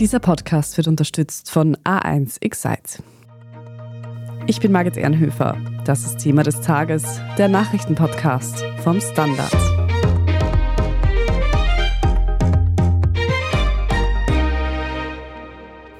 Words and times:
Dieser 0.00 0.18
Podcast 0.18 0.78
wird 0.78 0.88
unterstützt 0.88 1.50
von 1.50 1.76
A1 1.84 2.38
Excite. 2.40 3.02
Ich 4.46 4.58
bin 4.58 4.72
Margit 4.72 4.96
Ehrenhöfer. 4.96 5.58
Das 5.84 6.06
ist 6.06 6.20
Thema 6.20 6.42
des 6.42 6.62
Tages, 6.62 7.20
der 7.36 7.48
Nachrichtenpodcast 7.48 8.64
vom 8.82 8.98
Standard. 9.02 9.54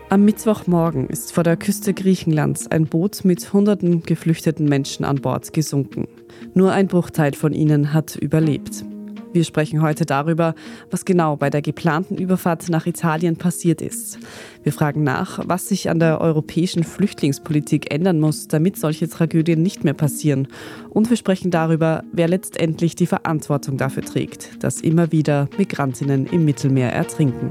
Am 0.08 0.24
Mittwochmorgen 0.24 1.06
ist 1.10 1.34
vor 1.34 1.44
der 1.44 1.58
Küste 1.58 1.92
Griechenlands 1.92 2.68
ein 2.68 2.86
Boot 2.86 3.26
mit 3.26 3.52
hunderten 3.52 4.00
geflüchteten 4.00 4.66
Menschen 4.66 5.04
an 5.04 5.20
Bord 5.20 5.52
gesunken. 5.52 6.08
Nur 6.54 6.72
ein 6.72 6.88
Bruchteil 6.88 7.34
von 7.34 7.52
ihnen 7.52 7.92
hat 7.92 8.16
überlebt. 8.16 8.82
Wir 9.32 9.44
sprechen 9.44 9.80
heute 9.80 10.06
darüber, 10.06 10.54
was 10.90 11.04
genau 11.04 11.36
bei 11.36 11.50
der 11.50 11.62
geplanten 11.62 12.16
Überfahrt 12.16 12.68
nach 12.68 12.86
Italien 12.86 13.36
passiert 13.36 13.80
ist. 13.80 14.18
Wir 14.62 14.72
fragen 14.72 15.04
nach, 15.04 15.40
was 15.44 15.68
sich 15.68 15.88
an 15.88 16.00
der 16.00 16.20
europäischen 16.20 16.82
Flüchtlingspolitik 16.82 17.92
ändern 17.92 18.18
muss, 18.18 18.48
damit 18.48 18.76
solche 18.76 19.08
Tragödien 19.08 19.62
nicht 19.62 19.84
mehr 19.84 19.94
passieren. 19.94 20.48
Und 20.88 21.10
wir 21.10 21.16
sprechen 21.16 21.50
darüber, 21.50 22.02
wer 22.12 22.28
letztendlich 22.28 22.96
die 22.96 23.06
Verantwortung 23.06 23.76
dafür 23.76 24.02
trägt, 24.02 24.62
dass 24.64 24.80
immer 24.80 25.12
wieder 25.12 25.48
Migrantinnen 25.56 26.26
im 26.26 26.44
Mittelmeer 26.44 26.92
ertrinken. 26.92 27.50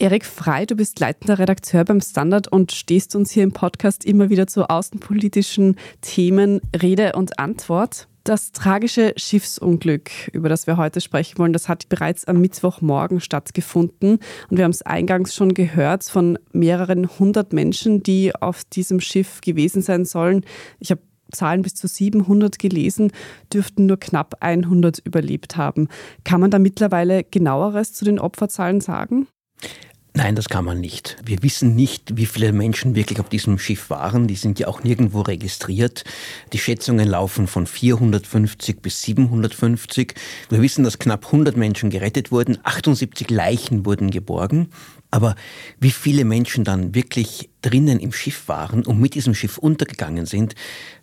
Erik 0.00 0.24
Frei, 0.24 0.64
du 0.64 0.76
bist 0.76 1.00
leitender 1.00 1.40
Redakteur 1.40 1.84
beim 1.84 2.00
Standard 2.00 2.46
und 2.46 2.70
stehst 2.70 3.16
uns 3.16 3.32
hier 3.32 3.42
im 3.42 3.50
Podcast 3.50 4.04
immer 4.04 4.30
wieder 4.30 4.46
zu 4.46 4.70
außenpolitischen 4.70 5.74
Themen 6.02 6.60
Rede 6.80 7.14
und 7.14 7.40
Antwort. 7.40 8.06
Das 8.22 8.52
tragische 8.52 9.12
Schiffsunglück, 9.16 10.28
über 10.32 10.48
das 10.48 10.68
wir 10.68 10.76
heute 10.76 11.00
sprechen 11.00 11.38
wollen, 11.38 11.52
das 11.52 11.68
hat 11.68 11.88
bereits 11.88 12.26
am 12.26 12.40
Mittwochmorgen 12.40 13.20
stattgefunden. 13.20 14.20
Und 14.48 14.56
wir 14.56 14.62
haben 14.62 14.70
es 14.70 14.82
eingangs 14.82 15.34
schon 15.34 15.52
gehört 15.52 16.04
von 16.04 16.38
mehreren 16.52 17.18
hundert 17.18 17.52
Menschen, 17.52 18.00
die 18.04 18.32
auf 18.36 18.62
diesem 18.62 19.00
Schiff 19.00 19.40
gewesen 19.40 19.82
sein 19.82 20.04
sollen. 20.04 20.44
Ich 20.78 20.92
habe 20.92 21.02
Zahlen 21.32 21.62
bis 21.62 21.74
zu 21.74 21.88
700 21.88 22.60
gelesen, 22.60 23.10
dürften 23.52 23.86
nur 23.86 23.98
knapp 23.98 24.36
100 24.40 25.00
überlebt 25.00 25.56
haben. 25.56 25.88
Kann 26.22 26.40
man 26.40 26.52
da 26.52 26.60
mittlerweile 26.60 27.24
genaueres 27.24 27.94
zu 27.94 28.04
den 28.04 28.20
Opferzahlen 28.20 28.80
sagen? 28.80 29.26
Nein, 30.18 30.34
das 30.34 30.48
kann 30.48 30.64
man 30.64 30.80
nicht. 30.80 31.16
Wir 31.24 31.44
wissen 31.44 31.76
nicht, 31.76 32.16
wie 32.16 32.26
viele 32.26 32.52
Menschen 32.52 32.96
wirklich 32.96 33.20
auf 33.20 33.28
diesem 33.28 33.56
Schiff 33.56 33.88
waren. 33.88 34.26
Die 34.26 34.34
sind 34.34 34.58
ja 34.58 34.66
auch 34.66 34.82
nirgendwo 34.82 35.20
registriert. 35.20 36.02
Die 36.52 36.58
Schätzungen 36.58 37.06
laufen 37.06 37.46
von 37.46 37.68
450 37.68 38.82
bis 38.82 39.00
750. 39.02 40.14
Wir 40.48 40.60
wissen, 40.60 40.82
dass 40.82 40.98
knapp 40.98 41.26
100 41.26 41.56
Menschen 41.56 41.88
gerettet 41.90 42.32
wurden. 42.32 42.58
78 42.64 43.30
Leichen 43.30 43.86
wurden 43.86 44.10
geborgen. 44.10 44.70
Aber 45.10 45.36
wie 45.80 45.90
viele 45.90 46.24
Menschen 46.24 46.64
dann 46.64 46.94
wirklich 46.94 47.48
drinnen 47.62 47.98
im 47.98 48.12
Schiff 48.12 48.46
waren 48.46 48.84
und 48.84 49.00
mit 49.00 49.14
diesem 49.14 49.34
Schiff 49.34 49.56
untergegangen 49.56 50.26
sind, 50.26 50.54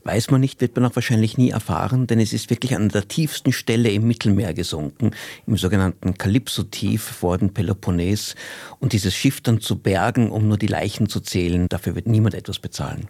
weiß 0.03 0.29
man 0.29 0.41
nicht, 0.41 0.61
wird 0.61 0.75
man 0.75 0.85
auch 0.85 0.95
wahrscheinlich 0.95 1.37
nie 1.37 1.49
erfahren, 1.49 2.05
denn 2.05 2.19
es 2.19 2.31
ist 2.31 2.51
wirklich 2.51 2.75
an 2.75 2.89
der 2.89 3.07
tiefsten 3.07 3.51
Stelle 3.51 3.89
im 3.89 4.07
Mittelmeer 4.07 4.53
gesunken, 4.53 5.11
im 5.47 5.57
sogenannten 5.57 6.15
Kalypso-Tief 6.15 7.01
vor 7.01 7.39
dem 7.39 7.53
Peloponnes. 7.53 8.35
Und 8.79 8.93
dieses 8.93 9.15
Schiff 9.15 9.41
dann 9.41 9.59
zu 9.59 9.79
bergen, 9.79 10.29
um 10.29 10.47
nur 10.47 10.57
die 10.57 10.67
Leichen 10.67 11.09
zu 11.09 11.19
zählen, 11.19 11.67
dafür 11.67 11.95
wird 11.95 12.07
niemand 12.07 12.35
etwas 12.35 12.59
bezahlen. 12.59 13.07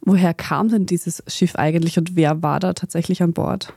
Woher 0.00 0.32
kam 0.32 0.70
denn 0.70 0.86
dieses 0.86 1.22
Schiff 1.26 1.54
eigentlich 1.56 1.98
und 1.98 2.16
wer 2.16 2.42
war 2.42 2.60
da 2.60 2.72
tatsächlich 2.72 3.22
an 3.22 3.34
Bord? 3.34 3.74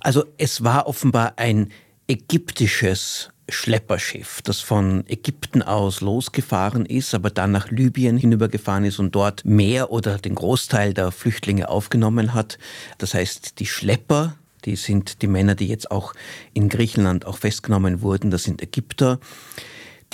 Also 0.00 0.24
es 0.38 0.64
war 0.64 0.86
offenbar 0.86 1.34
ein 1.36 1.70
ägyptisches 2.08 3.30
Schlepperschiff, 3.48 4.42
das 4.42 4.60
von 4.60 5.04
Ägypten 5.06 5.62
aus 5.62 6.00
losgefahren 6.00 6.84
ist, 6.84 7.14
aber 7.14 7.30
dann 7.30 7.52
nach 7.52 7.70
Libyen 7.70 8.16
hinübergefahren 8.16 8.84
ist 8.84 8.98
und 8.98 9.14
dort 9.14 9.44
mehr 9.44 9.90
oder 9.92 10.18
den 10.18 10.34
Großteil 10.34 10.94
der 10.94 11.12
Flüchtlinge 11.12 11.68
aufgenommen 11.68 12.34
hat. 12.34 12.58
Das 12.98 13.14
heißt, 13.14 13.60
die 13.60 13.66
Schlepper, 13.66 14.36
die 14.64 14.74
sind 14.74 15.22
die 15.22 15.28
Männer, 15.28 15.54
die 15.54 15.68
jetzt 15.68 15.90
auch 15.90 16.12
in 16.54 16.68
Griechenland 16.68 17.24
auch 17.24 17.38
festgenommen 17.38 18.02
wurden, 18.02 18.30
das 18.30 18.42
sind 18.42 18.62
Ägypter. 18.62 19.20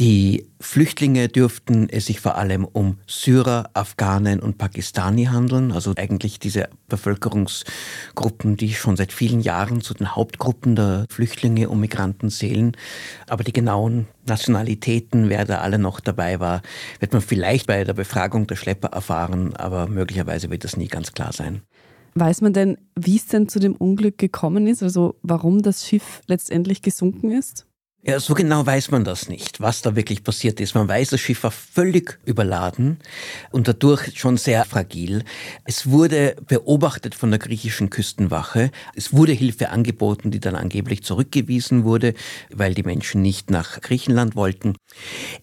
Die 0.03 0.49
Flüchtlinge 0.59 1.29
dürften 1.29 1.89
es 1.89 2.07
sich 2.07 2.19
vor 2.19 2.35
allem 2.35 2.65
um 2.65 2.99
Syrer, 3.07 3.71
Afghanen 3.73 4.41
und 4.41 4.59
Pakistani 4.59 5.27
handeln, 5.27 5.71
also 5.71 5.93
eigentlich 5.97 6.41
diese 6.41 6.71
Bevölkerungsgruppen, 6.89 8.57
die 8.57 8.75
schon 8.75 8.97
seit 8.97 9.13
vielen 9.13 9.43
Jahren 9.43 9.81
zu 9.81 9.95
den 9.95 10.17
Hauptgruppen 10.17 10.75
der 10.75 11.07
Flüchtlinge 11.09 11.69
und 11.69 11.79
Migranten 11.79 12.31
zählen. 12.31 12.77
Aber 13.29 13.45
die 13.45 13.53
genauen 13.53 14.09
Nationalitäten, 14.27 15.29
wer 15.29 15.45
da 15.45 15.59
alle 15.59 15.79
noch 15.79 16.01
dabei 16.01 16.41
war, 16.41 16.63
wird 16.99 17.13
man 17.13 17.23
vielleicht 17.23 17.69
bei 17.69 17.85
der 17.85 17.95
Befragung 17.95 18.49
der 18.49 18.57
Schlepper 18.57 18.89
erfahren, 18.89 19.55
aber 19.55 19.87
möglicherweise 19.87 20.51
wird 20.51 20.65
das 20.65 20.77
nie 20.77 20.89
ganz 20.89 21.13
klar 21.13 21.33
sein. 21.33 21.63
Weiß 22.17 22.41
man 22.41 22.53
denn, 22.53 22.77
wie 22.99 23.19
es 23.19 23.27
denn 23.27 23.49
zu 23.49 23.61
dem 23.61 23.77
Unglück 23.77 24.19
gekommen 24.19 24.67
ist, 24.67 24.83
also 24.83 25.15
warum 25.23 25.63
das 25.63 25.87
Schiff 25.87 26.23
letztendlich 26.27 26.83
gesunken 26.83 27.31
ist? 27.31 27.67
Ja, 28.05 28.19
so 28.19 28.35
genau 28.35 28.67
weiß 28.67 28.91
man 28.91 29.05
das 29.05 29.29
nicht, 29.29 29.61
was 29.61 29.81
da 29.81 29.95
wirklich 29.95 30.25
passiert 30.25 30.59
ist. 30.59 30.75
Man 30.75 30.89
weiß, 30.89 31.11
das 31.11 31.21
Schiff 31.21 31.45
war 31.45 31.53
völlig 31.53 32.19
überladen 32.25 32.99
und 33.53 33.69
dadurch 33.69 34.19
schon 34.19 34.37
sehr 34.39 34.65
fragil. 34.65 35.23
Es 35.67 35.89
wurde 35.89 36.35
beobachtet 36.49 37.15
von 37.15 37.31
der 37.31 37.39
griechischen 37.39 37.91
Küstenwache. 37.91 38.73
Es 38.97 39.13
wurde 39.13 39.31
Hilfe 39.31 39.69
angeboten, 39.69 40.33
die 40.33 40.41
dann 40.41 40.57
angeblich 40.57 41.05
zurückgewiesen 41.05 41.85
wurde, 41.85 42.15
weil 42.51 42.75
die 42.75 42.83
Menschen 42.83 43.23
nicht 43.23 43.53
nach 43.53 43.81
Griechenland 43.81 44.35
wollten. 44.35 44.75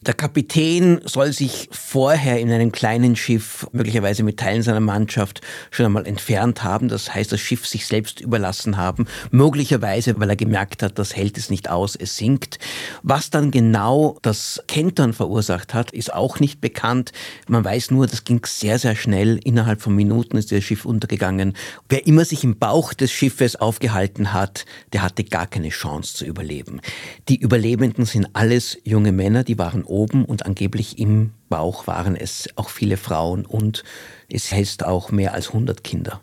Der 0.01 0.13
Kapitän 0.13 0.99
soll 1.05 1.31
sich 1.31 1.69
vorher 1.71 2.41
in 2.41 2.51
einem 2.51 2.73
kleinen 2.73 3.15
Schiff, 3.15 3.67
möglicherweise 3.71 4.23
mit 4.23 4.37
Teilen 4.37 4.63
seiner 4.63 4.81
Mannschaft, 4.81 5.39
schon 5.71 5.85
einmal 5.85 6.05
entfernt 6.05 6.61
haben. 6.61 6.89
Das 6.89 7.15
heißt, 7.15 7.31
das 7.31 7.39
Schiff 7.39 7.65
sich 7.65 7.87
selbst 7.87 8.19
überlassen 8.19 8.75
haben. 8.75 9.07
Möglicherweise, 9.31 10.19
weil 10.19 10.29
er 10.29 10.35
gemerkt 10.35 10.83
hat, 10.83 10.99
das 10.99 11.15
hält 11.15 11.37
es 11.37 11.49
nicht 11.49 11.69
aus, 11.69 11.95
es 11.95 12.17
sinkt 12.17 12.48
liegt. 12.49 12.59
Was 13.03 13.29
dann 13.29 13.51
genau 13.51 14.17
das 14.21 14.61
Kentern 14.67 15.13
verursacht 15.13 15.73
hat, 15.73 15.91
ist 15.91 16.13
auch 16.13 16.39
nicht 16.39 16.61
bekannt. 16.61 17.11
Man 17.47 17.63
weiß 17.63 17.91
nur, 17.91 18.07
das 18.07 18.23
ging 18.23 18.41
sehr, 18.45 18.79
sehr 18.79 18.95
schnell. 18.95 19.39
Innerhalb 19.43 19.81
von 19.81 19.95
Minuten 19.95 20.37
ist 20.37 20.51
das 20.51 20.63
Schiff 20.63 20.85
untergegangen. 20.85 21.53
Wer 21.88 22.07
immer 22.07 22.25
sich 22.25 22.43
im 22.43 22.57
Bauch 22.57 22.93
des 22.93 23.11
Schiffes 23.11 23.55
aufgehalten 23.55 24.33
hat, 24.33 24.65
der 24.93 25.01
hatte 25.01 25.23
gar 25.23 25.47
keine 25.47 25.69
Chance 25.69 26.15
zu 26.15 26.25
überleben. 26.25 26.81
Die 27.27 27.38
Überlebenden 27.38 28.05
sind 28.05 28.27
alles 28.33 28.77
junge 28.83 29.11
Männer, 29.11 29.43
die 29.43 29.57
waren 29.57 29.83
oben 29.83 30.25
und 30.25 30.45
angeblich 30.45 30.99
im 30.99 31.31
Bauch 31.49 31.88
waren 31.88 32.15
es 32.15 32.49
auch 32.55 32.69
viele 32.69 32.97
Frauen 32.97 33.45
und 33.45 33.83
es 34.29 34.51
heißt 34.51 34.85
auch 34.85 35.11
mehr 35.11 35.33
als 35.33 35.47
100 35.47 35.83
Kinder. 35.83 36.21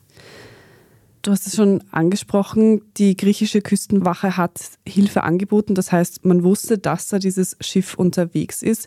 Du 1.26 1.32
hast 1.32 1.48
es 1.48 1.56
schon 1.56 1.82
angesprochen, 1.90 2.82
die 2.98 3.16
griechische 3.16 3.60
Küstenwache 3.60 4.36
hat 4.36 4.60
Hilfe 4.86 5.24
angeboten. 5.24 5.74
Das 5.74 5.90
heißt, 5.90 6.24
man 6.24 6.44
wusste, 6.44 6.78
dass 6.78 7.08
da 7.08 7.18
dieses 7.18 7.56
Schiff 7.60 7.94
unterwegs 7.94 8.62
ist. 8.62 8.86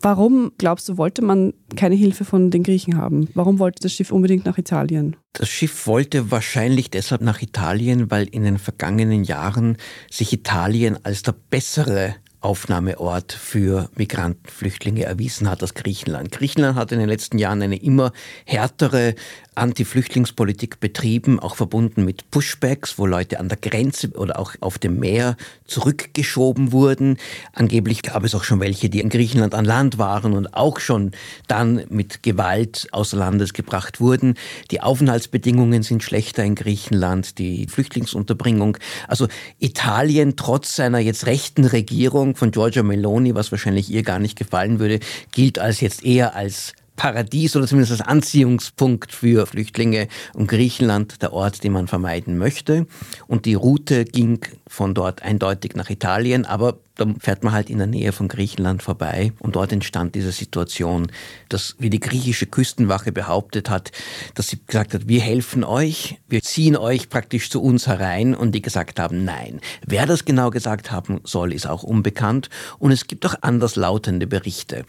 Warum, 0.00 0.52
glaubst 0.58 0.88
du, 0.88 0.96
wollte 0.96 1.22
man 1.22 1.52
keine 1.74 1.96
Hilfe 1.96 2.24
von 2.24 2.52
den 2.52 2.62
Griechen 2.62 2.96
haben? 2.96 3.28
Warum 3.34 3.58
wollte 3.58 3.80
das 3.82 3.92
Schiff 3.92 4.12
unbedingt 4.12 4.44
nach 4.44 4.58
Italien? 4.58 5.16
Das 5.32 5.48
Schiff 5.48 5.88
wollte 5.88 6.30
wahrscheinlich 6.30 6.88
deshalb 6.88 7.20
nach 7.20 7.42
Italien, 7.42 8.12
weil 8.12 8.28
in 8.28 8.44
den 8.44 8.58
vergangenen 8.58 9.24
Jahren 9.24 9.76
sich 10.08 10.32
Italien 10.32 11.04
als 11.04 11.22
der 11.22 11.34
bessere 11.50 12.14
Aufnahmeort 12.40 13.32
für 13.32 13.90
Migranten, 13.96 14.48
Flüchtlinge 14.48 15.04
erwiesen 15.04 15.48
hat 15.48 15.60
als 15.60 15.74
Griechenland. 15.74 16.30
Griechenland 16.30 16.76
hat 16.76 16.90
in 16.90 16.98
den 16.98 17.08
letzten 17.08 17.38
Jahren 17.38 17.60
eine 17.60 17.76
immer 17.76 18.12
härtere 18.46 19.14
Anti-Flüchtlingspolitik 19.60 20.80
betrieben, 20.80 21.38
auch 21.38 21.54
verbunden 21.54 22.04
mit 22.04 22.30
Pushbacks, 22.30 22.98
wo 22.98 23.06
Leute 23.06 23.38
an 23.38 23.48
der 23.48 23.58
Grenze 23.58 24.08
oder 24.14 24.38
auch 24.38 24.54
auf 24.60 24.78
dem 24.78 24.98
Meer 24.98 25.36
zurückgeschoben 25.66 26.72
wurden. 26.72 27.18
Angeblich 27.52 28.02
gab 28.02 28.24
es 28.24 28.34
auch 28.34 28.42
schon 28.42 28.60
welche, 28.60 28.88
die 28.88 29.00
in 29.00 29.10
Griechenland 29.10 29.54
an 29.54 29.66
Land 29.66 29.98
waren 29.98 30.32
und 30.32 30.54
auch 30.54 30.80
schon 30.80 31.12
dann 31.46 31.84
mit 31.90 32.22
Gewalt 32.22 32.88
außer 32.92 33.18
Landes 33.18 33.52
gebracht 33.52 34.00
wurden. 34.00 34.34
Die 34.70 34.80
Aufenthaltsbedingungen 34.80 35.82
sind 35.82 36.02
schlechter 36.02 36.42
in 36.42 36.54
Griechenland, 36.54 37.38
die 37.38 37.66
Flüchtlingsunterbringung. 37.66 38.78
Also 39.08 39.28
Italien 39.58 40.36
trotz 40.36 40.74
seiner 40.76 40.98
jetzt 40.98 41.26
rechten 41.26 41.66
Regierung 41.66 42.34
von 42.34 42.50
Giorgia 42.50 42.82
Meloni, 42.82 43.34
was 43.34 43.52
wahrscheinlich 43.52 43.90
ihr 43.90 44.02
gar 44.02 44.18
nicht 44.18 44.38
gefallen 44.38 44.78
würde, 44.78 45.00
gilt 45.32 45.58
als 45.58 45.80
jetzt 45.80 46.02
eher 46.02 46.34
als 46.34 46.72
Paradies 47.00 47.56
oder 47.56 47.66
zumindest 47.66 47.92
als 47.92 48.06
Anziehungspunkt 48.06 49.10
für 49.10 49.46
Flüchtlinge 49.46 50.06
und 50.34 50.48
Griechenland 50.48 51.22
der 51.22 51.32
Ort, 51.32 51.64
den 51.64 51.72
man 51.72 51.88
vermeiden 51.88 52.36
möchte. 52.36 52.86
Und 53.26 53.46
die 53.46 53.54
Route 53.54 54.04
ging 54.04 54.40
von 54.66 54.92
dort 54.92 55.22
eindeutig 55.22 55.74
nach 55.76 55.88
Italien, 55.88 56.44
aber 56.44 56.78
da 56.96 57.06
fährt 57.18 57.42
man 57.42 57.54
halt 57.54 57.70
in 57.70 57.78
der 57.78 57.86
Nähe 57.86 58.12
von 58.12 58.28
Griechenland 58.28 58.82
vorbei 58.82 59.32
und 59.38 59.56
dort 59.56 59.72
entstand 59.72 60.14
diese 60.14 60.30
Situation, 60.30 61.10
dass, 61.48 61.74
wie 61.78 61.88
die 61.88 62.00
griechische 62.00 62.44
Küstenwache 62.44 63.12
behauptet 63.12 63.70
hat, 63.70 63.92
dass 64.34 64.48
sie 64.48 64.58
gesagt 64.66 64.92
hat, 64.92 65.08
wir 65.08 65.22
helfen 65.22 65.64
euch, 65.64 66.18
wir 66.28 66.42
ziehen 66.42 66.76
euch 66.76 67.08
praktisch 67.08 67.48
zu 67.48 67.62
uns 67.62 67.86
herein 67.86 68.34
und 68.34 68.52
die 68.52 68.60
gesagt 68.60 69.00
haben, 69.00 69.24
nein. 69.24 69.60
Wer 69.86 70.04
das 70.04 70.26
genau 70.26 70.50
gesagt 70.50 70.92
haben 70.92 71.22
soll, 71.24 71.54
ist 71.54 71.66
auch 71.66 71.82
unbekannt 71.82 72.50
und 72.78 72.92
es 72.92 73.06
gibt 73.06 73.24
auch 73.24 73.36
anderslautende 73.40 74.26
Berichte. 74.26 74.84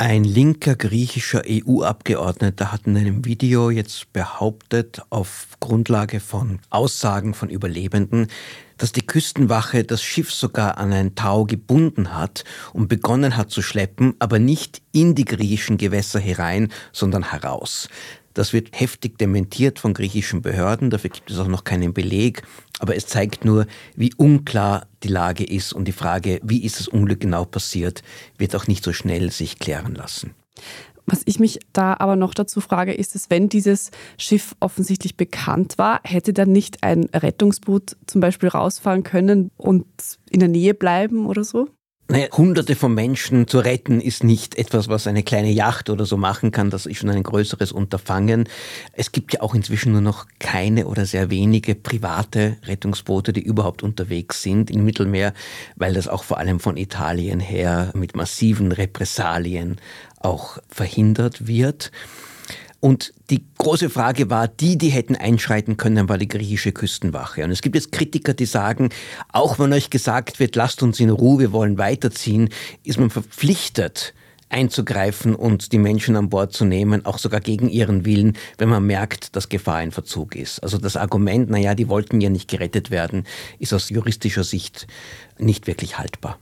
Ein 0.00 0.22
linker 0.22 0.76
griechischer 0.76 1.42
EU-Abgeordneter 1.44 2.70
hat 2.70 2.86
in 2.86 2.96
einem 2.96 3.24
Video 3.24 3.68
jetzt 3.68 4.12
behauptet, 4.12 5.02
auf 5.10 5.48
Grundlage 5.58 6.20
von 6.20 6.60
Aussagen 6.70 7.34
von 7.34 7.50
Überlebenden, 7.50 8.28
dass 8.76 8.92
die 8.92 9.04
Küstenwache 9.04 9.82
das 9.82 10.00
Schiff 10.00 10.32
sogar 10.32 10.78
an 10.78 10.92
ein 10.92 11.16
Tau 11.16 11.46
gebunden 11.46 12.14
hat 12.14 12.44
und 12.72 12.86
begonnen 12.86 13.36
hat 13.36 13.50
zu 13.50 13.60
schleppen, 13.60 14.14
aber 14.20 14.38
nicht 14.38 14.82
in 14.92 15.16
die 15.16 15.24
griechischen 15.24 15.78
Gewässer 15.78 16.20
herein, 16.20 16.70
sondern 16.92 17.32
heraus. 17.32 17.88
Das 18.38 18.52
wird 18.52 18.68
heftig 18.78 19.18
dementiert 19.18 19.80
von 19.80 19.94
griechischen 19.94 20.42
Behörden, 20.42 20.90
dafür 20.90 21.10
gibt 21.10 21.28
es 21.28 21.40
auch 21.40 21.48
noch 21.48 21.64
keinen 21.64 21.92
Beleg, 21.92 22.42
aber 22.78 22.94
es 22.94 23.06
zeigt 23.06 23.44
nur, 23.44 23.66
wie 23.96 24.14
unklar 24.14 24.86
die 25.02 25.08
Lage 25.08 25.42
ist 25.42 25.72
und 25.72 25.86
die 25.86 25.92
Frage, 25.92 26.38
wie 26.44 26.62
ist 26.62 26.78
das 26.78 26.86
Unglück 26.86 27.18
genau 27.18 27.44
passiert, 27.44 28.04
wird 28.36 28.54
auch 28.54 28.68
nicht 28.68 28.84
so 28.84 28.92
schnell 28.92 29.32
sich 29.32 29.58
klären 29.58 29.96
lassen. 29.96 30.36
Was 31.04 31.22
ich 31.24 31.40
mich 31.40 31.58
da 31.72 31.96
aber 31.98 32.14
noch 32.14 32.32
dazu 32.32 32.60
frage, 32.60 32.94
ist 32.94 33.16
es, 33.16 33.28
wenn 33.28 33.48
dieses 33.48 33.90
Schiff 34.18 34.54
offensichtlich 34.60 35.16
bekannt 35.16 35.76
war, 35.76 35.98
hätte 36.04 36.32
dann 36.32 36.52
nicht 36.52 36.84
ein 36.84 37.06
Rettungsboot 37.12 37.96
zum 38.06 38.20
Beispiel 38.20 38.50
rausfahren 38.50 39.02
können 39.02 39.50
und 39.56 39.86
in 40.30 40.38
der 40.38 40.48
Nähe 40.48 40.74
bleiben 40.74 41.26
oder 41.26 41.42
so? 41.42 41.70
Naja, 42.10 42.28
Hunderte 42.32 42.74
von 42.74 42.94
Menschen 42.94 43.48
zu 43.48 43.58
retten 43.58 44.00
ist 44.00 44.24
nicht 44.24 44.56
etwas, 44.56 44.88
was 44.88 45.06
eine 45.06 45.22
kleine 45.22 45.50
Yacht 45.50 45.90
oder 45.90 46.06
so 46.06 46.16
machen 46.16 46.52
kann. 46.52 46.70
Das 46.70 46.86
ist 46.86 46.96
schon 46.96 47.10
ein 47.10 47.22
größeres 47.22 47.70
Unterfangen. 47.70 48.48
Es 48.94 49.12
gibt 49.12 49.34
ja 49.34 49.42
auch 49.42 49.54
inzwischen 49.54 49.92
nur 49.92 50.00
noch 50.00 50.24
keine 50.38 50.86
oder 50.86 51.04
sehr 51.04 51.28
wenige 51.28 51.74
private 51.74 52.56
Rettungsboote, 52.64 53.34
die 53.34 53.42
überhaupt 53.42 53.82
unterwegs 53.82 54.42
sind 54.42 54.70
im 54.70 54.86
Mittelmeer, 54.86 55.34
weil 55.76 55.92
das 55.92 56.08
auch 56.08 56.24
vor 56.24 56.38
allem 56.38 56.60
von 56.60 56.78
Italien 56.78 57.40
her 57.40 57.92
mit 57.94 58.16
massiven 58.16 58.72
Repressalien 58.72 59.76
auch 60.18 60.56
verhindert 60.70 61.46
wird. 61.46 61.92
Und 62.80 63.12
die 63.30 63.44
große 63.58 63.90
Frage 63.90 64.30
war, 64.30 64.46
die, 64.46 64.78
die 64.78 64.90
hätten 64.90 65.16
einschreiten 65.16 65.76
können, 65.76 66.08
war 66.08 66.16
die 66.16 66.28
griechische 66.28 66.70
Küstenwache. 66.70 67.44
Und 67.44 67.50
es 67.50 67.60
gibt 67.60 67.74
jetzt 67.74 67.90
Kritiker, 67.90 68.34
die 68.34 68.46
sagen, 68.46 68.90
auch 69.32 69.58
wenn 69.58 69.72
euch 69.72 69.90
gesagt 69.90 70.38
wird, 70.38 70.54
lasst 70.54 70.82
uns 70.82 71.00
in 71.00 71.10
Ruhe, 71.10 71.40
wir 71.40 71.52
wollen 71.52 71.76
weiterziehen, 71.76 72.50
ist 72.84 73.00
man 73.00 73.10
verpflichtet, 73.10 74.14
einzugreifen 74.48 75.34
und 75.34 75.72
die 75.72 75.78
Menschen 75.78 76.16
an 76.16 76.28
Bord 76.28 76.52
zu 76.52 76.64
nehmen, 76.64 77.04
auch 77.04 77.18
sogar 77.18 77.40
gegen 77.40 77.68
ihren 77.68 78.04
Willen, 78.04 78.36
wenn 78.58 78.68
man 78.68 78.86
merkt, 78.86 79.34
dass 79.36 79.48
Gefahr 79.48 79.82
in 79.82 79.90
Verzug 79.90 80.36
ist. 80.36 80.62
Also 80.62 80.78
das 80.78 80.96
Argument, 80.96 81.50
naja, 81.50 81.74
die 81.74 81.88
wollten 81.88 82.20
ja 82.20 82.30
nicht 82.30 82.48
gerettet 82.48 82.90
werden, 82.90 83.24
ist 83.58 83.74
aus 83.74 83.90
juristischer 83.90 84.44
Sicht 84.44 84.86
nicht 85.38 85.66
wirklich 85.66 85.98
haltbar. 85.98 86.38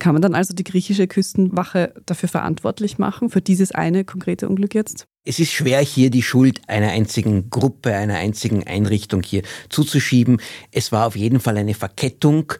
Kann 0.00 0.14
man 0.14 0.22
dann 0.22 0.34
also 0.34 0.52
die 0.52 0.64
griechische 0.64 1.06
Küstenwache 1.06 1.94
dafür 2.04 2.28
verantwortlich 2.28 2.98
machen, 2.98 3.30
für 3.30 3.40
dieses 3.40 3.72
eine 3.72 4.04
konkrete 4.04 4.48
Unglück 4.48 4.74
jetzt? 4.74 5.06
Es 5.26 5.38
ist 5.38 5.52
schwer, 5.52 5.80
hier 5.80 6.10
die 6.10 6.22
Schuld 6.22 6.60
einer 6.68 6.90
einzigen 6.90 7.48
Gruppe, 7.48 7.94
einer 7.94 8.16
einzigen 8.16 8.66
Einrichtung 8.66 9.22
hier 9.22 9.40
zuzuschieben. 9.70 10.38
Es 10.70 10.92
war 10.92 11.06
auf 11.06 11.16
jeden 11.16 11.40
Fall 11.40 11.56
eine 11.56 11.72
Verkettung. 11.72 12.52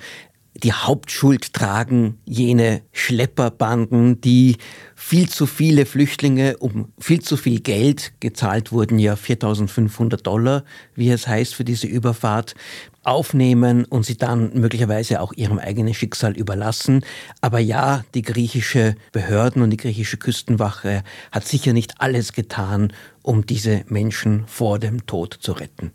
Die 0.54 0.72
Hauptschuld 0.72 1.52
tragen 1.52 2.18
jene 2.24 2.80
Schlepperbanden, 2.92 4.22
die 4.22 4.56
viel 4.94 5.28
zu 5.28 5.44
viele 5.44 5.84
Flüchtlinge 5.84 6.56
um 6.56 6.90
viel 6.98 7.20
zu 7.20 7.36
viel 7.36 7.60
Geld 7.60 8.14
gezahlt 8.20 8.72
wurden, 8.72 8.98
ja 8.98 9.16
4500 9.16 10.26
Dollar, 10.26 10.64
wie 10.94 11.10
es 11.10 11.28
heißt, 11.28 11.54
für 11.54 11.64
diese 11.64 11.86
Überfahrt, 11.86 12.54
aufnehmen 13.04 13.84
und 13.84 14.04
sie 14.04 14.16
dann 14.16 14.52
möglicherweise 14.54 15.20
auch 15.20 15.32
ihrem 15.32 15.58
eigenen 15.58 15.94
Schicksal 15.94 16.36
überlassen. 16.36 17.04
Aber 17.40 17.58
ja, 17.58 18.04
die 18.14 18.22
griechische 18.22 18.96
Behörden 19.12 19.62
und 19.62 19.70
die 19.70 19.76
griechische 19.76 20.16
Küstenwache 20.16 21.02
hat 21.32 21.46
sicher 21.46 21.72
nicht 21.72 22.00
alles 22.00 22.32
getan, 22.32 22.92
um 23.22 23.46
diese 23.46 23.84
Menschen 23.88 24.44
vor 24.46 24.78
dem 24.78 25.06
Tod 25.06 25.36
zu 25.40 25.52
retten. 25.52 25.92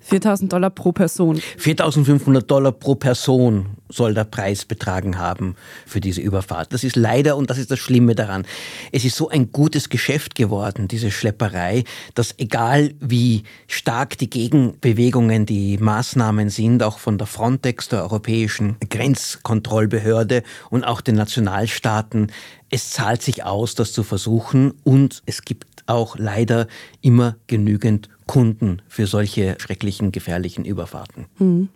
4000 0.00 0.52
Dollar 0.52 0.70
pro 0.70 0.92
Person. 0.92 1.40
4500 1.58 2.48
Dollar 2.48 2.72
pro 2.72 2.94
Person 2.94 3.75
soll 3.88 4.14
der 4.14 4.24
Preis 4.24 4.64
betragen 4.64 5.18
haben 5.18 5.56
für 5.86 6.00
diese 6.00 6.20
Überfahrt. 6.20 6.72
Das 6.72 6.84
ist 6.84 6.96
leider, 6.96 7.36
und 7.36 7.50
das 7.50 7.58
ist 7.58 7.70
das 7.70 7.78
Schlimme 7.78 8.14
daran, 8.14 8.46
es 8.92 9.04
ist 9.04 9.16
so 9.16 9.28
ein 9.28 9.52
gutes 9.52 9.88
Geschäft 9.88 10.34
geworden, 10.34 10.88
diese 10.88 11.10
Schlepperei, 11.10 11.84
dass 12.14 12.34
egal 12.38 12.94
wie 13.00 13.44
stark 13.68 14.18
die 14.18 14.30
Gegenbewegungen, 14.30 15.46
die 15.46 15.78
Maßnahmen 15.78 16.50
sind, 16.50 16.82
auch 16.82 16.98
von 16.98 17.18
der 17.18 17.26
Frontex, 17.26 17.88
der 17.88 18.02
Europäischen 18.02 18.76
Grenzkontrollbehörde 18.88 20.42
und 20.70 20.84
auch 20.84 21.00
den 21.00 21.14
Nationalstaaten, 21.14 22.32
es 22.70 22.90
zahlt 22.90 23.22
sich 23.22 23.44
aus, 23.44 23.74
das 23.74 23.92
zu 23.92 24.02
versuchen 24.02 24.72
und 24.82 25.22
es 25.26 25.42
gibt 25.42 25.84
auch 25.86 26.16
leider 26.18 26.66
immer 27.00 27.36
genügend 27.46 28.08
Kunden 28.26 28.82
für 28.88 29.06
solche 29.06 29.56
schrecklichen, 29.58 30.10
gefährlichen 30.12 30.64
Überfahrten. 30.64 31.26
Hm. 31.38 31.68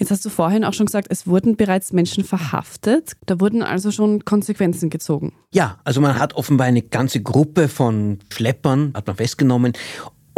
Jetzt 0.00 0.10
hast 0.10 0.24
du 0.24 0.30
vorhin 0.30 0.64
auch 0.64 0.72
schon 0.72 0.86
gesagt, 0.86 1.08
es 1.10 1.26
wurden 1.26 1.56
bereits 1.56 1.92
Menschen 1.92 2.24
verhaftet. 2.24 3.12
Da 3.26 3.38
wurden 3.38 3.62
also 3.62 3.90
schon 3.90 4.24
Konsequenzen 4.24 4.88
gezogen. 4.88 5.34
Ja, 5.52 5.78
also 5.84 6.00
man 6.00 6.18
hat 6.18 6.32
offenbar 6.32 6.66
eine 6.66 6.80
ganze 6.80 7.20
Gruppe 7.20 7.68
von 7.68 8.18
Schleppern, 8.32 8.92
hat 8.94 9.06
man 9.06 9.16
festgenommen 9.16 9.74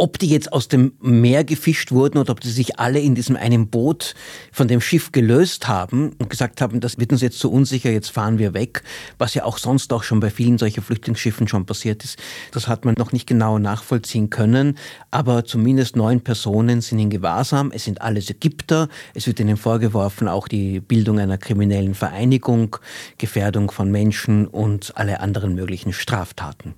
ob 0.03 0.19
die 0.19 0.27
jetzt 0.27 0.51
aus 0.51 0.67
dem 0.67 0.91
Meer 0.99 1.45
gefischt 1.45 1.93
wurden 1.93 2.17
oder 2.17 2.33
ob 2.33 2.41
die 2.41 2.49
sich 2.49 2.77
alle 2.77 2.99
in 2.99 3.15
diesem 3.15 3.37
einen 3.37 3.69
Boot 3.69 4.15
von 4.51 4.67
dem 4.67 4.81
Schiff 4.81 5.13
gelöst 5.13 5.69
haben 5.69 6.11
und 6.19 6.29
gesagt 6.29 6.59
haben, 6.59 6.81
das 6.81 6.99
wird 6.99 7.13
uns 7.13 7.21
jetzt 7.21 7.39
zu 7.39 7.47
so 7.47 7.53
unsicher, 7.53 7.89
jetzt 7.89 8.11
fahren 8.11 8.37
wir 8.37 8.53
weg, 8.53 8.83
was 9.17 9.33
ja 9.33 9.45
auch 9.45 9.57
sonst 9.57 9.93
auch 9.93 10.03
schon 10.03 10.19
bei 10.19 10.29
vielen 10.29 10.57
solcher 10.57 10.81
Flüchtlingsschiffen 10.81 11.47
schon 11.47 11.65
passiert 11.65 12.03
ist. 12.03 12.19
Das 12.51 12.67
hat 12.67 12.83
man 12.83 12.95
noch 12.97 13.13
nicht 13.13 13.27
genau 13.27 13.59
nachvollziehen 13.59 14.29
können, 14.29 14.77
aber 15.09 15.45
zumindest 15.45 15.95
neun 15.95 16.19
Personen 16.19 16.81
sind 16.81 16.99
in 16.99 17.09
Gewahrsam. 17.09 17.71
Es 17.73 17.85
sind 17.85 18.01
alles 18.01 18.29
Ägypter. 18.29 18.89
Es 19.13 19.25
wird 19.25 19.39
ihnen 19.39 19.55
vorgeworfen, 19.55 20.27
auch 20.27 20.49
die 20.49 20.81
Bildung 20.81 21.17
einer 21.17 21.37
kriminellen 21.37 21.95
Vereinigung, 21.95 22.75
Gefährdung 23.17 23.71
von 23.71 23.89
Menschen 23.89 24.47
und 24.47 24.97
alle 24.97 25.21
anderen 25.21 25.55
möglichen 25.55 25.93
Straftaten. 25.93 26.75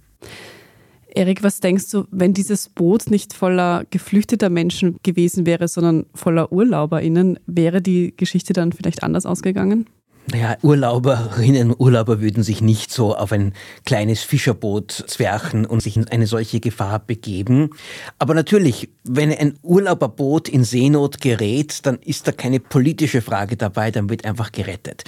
Erik, 1.16 1.44
was 1.44 1.62
denkst 1.62 1.90
du, 1.92 2.06
wenn 2.12 2.34
dieses 2.34 2.68
Boot 2.68 3.10
nicht 3.10 3.34
voller 3.34 3.86
geflüchteter 3.90 4.50
Menschen 4.50 4.98
gewesen 5.02 5.46
wäre, 5.46 5.70
sondern 5.70 6.06
voller 6.14 6.52
UrlauberInnen, 6.52 7.40
wäre 7.48 7.82
die 7.82 8.14
Geschichte 8.16 8.52
dann 8.52 8.74
vielleicht 8.74 9.02
anders 9.02 9.26
ausgegangen? 9.26 9.86
Naja, 10.32 10.58
Urlauberinnen 10.64 11.72
und 11.72 11.80
Urlauber 11.80 12.20
würden 12.20 12.44
sich 12.44 12.60
nicht 12.60 12.92
so 12.92 13.16
auf 13.16 13.32
ein 13.32 13.54
kleines 13.86 14.24
Fischerboot 14.24 14.92
zwerchen 14.92 15.66
und 15.66 15.84
sich 15.84 15.98
in 15.98 16.08
eine 16.08 16.26
solche 16.26 16.60
Gefahr 16.60 17.00
begeben. 17.00 17.70
Aber 18.18 18.34
natürlich, 18.34 18.90
wenn 19.04 19.32
ein 19.32 19.58
Urlauberboot 19.62 20.50
in 20.50 20.64
Seenot 20.64 21.22
gerät, 21.22 21.86
dann 21.86 22.00
ist 22.00 22.28
da 22.28 22.32
keine 22.32 22.60
politische 22.60 23.22
Frage 23.22 23.56
dabei, 23.56 23.92
dann 23.92 24.10
wird 24.10 24.26
einfach 24.26 24.52
gerettet. 24.52 25.04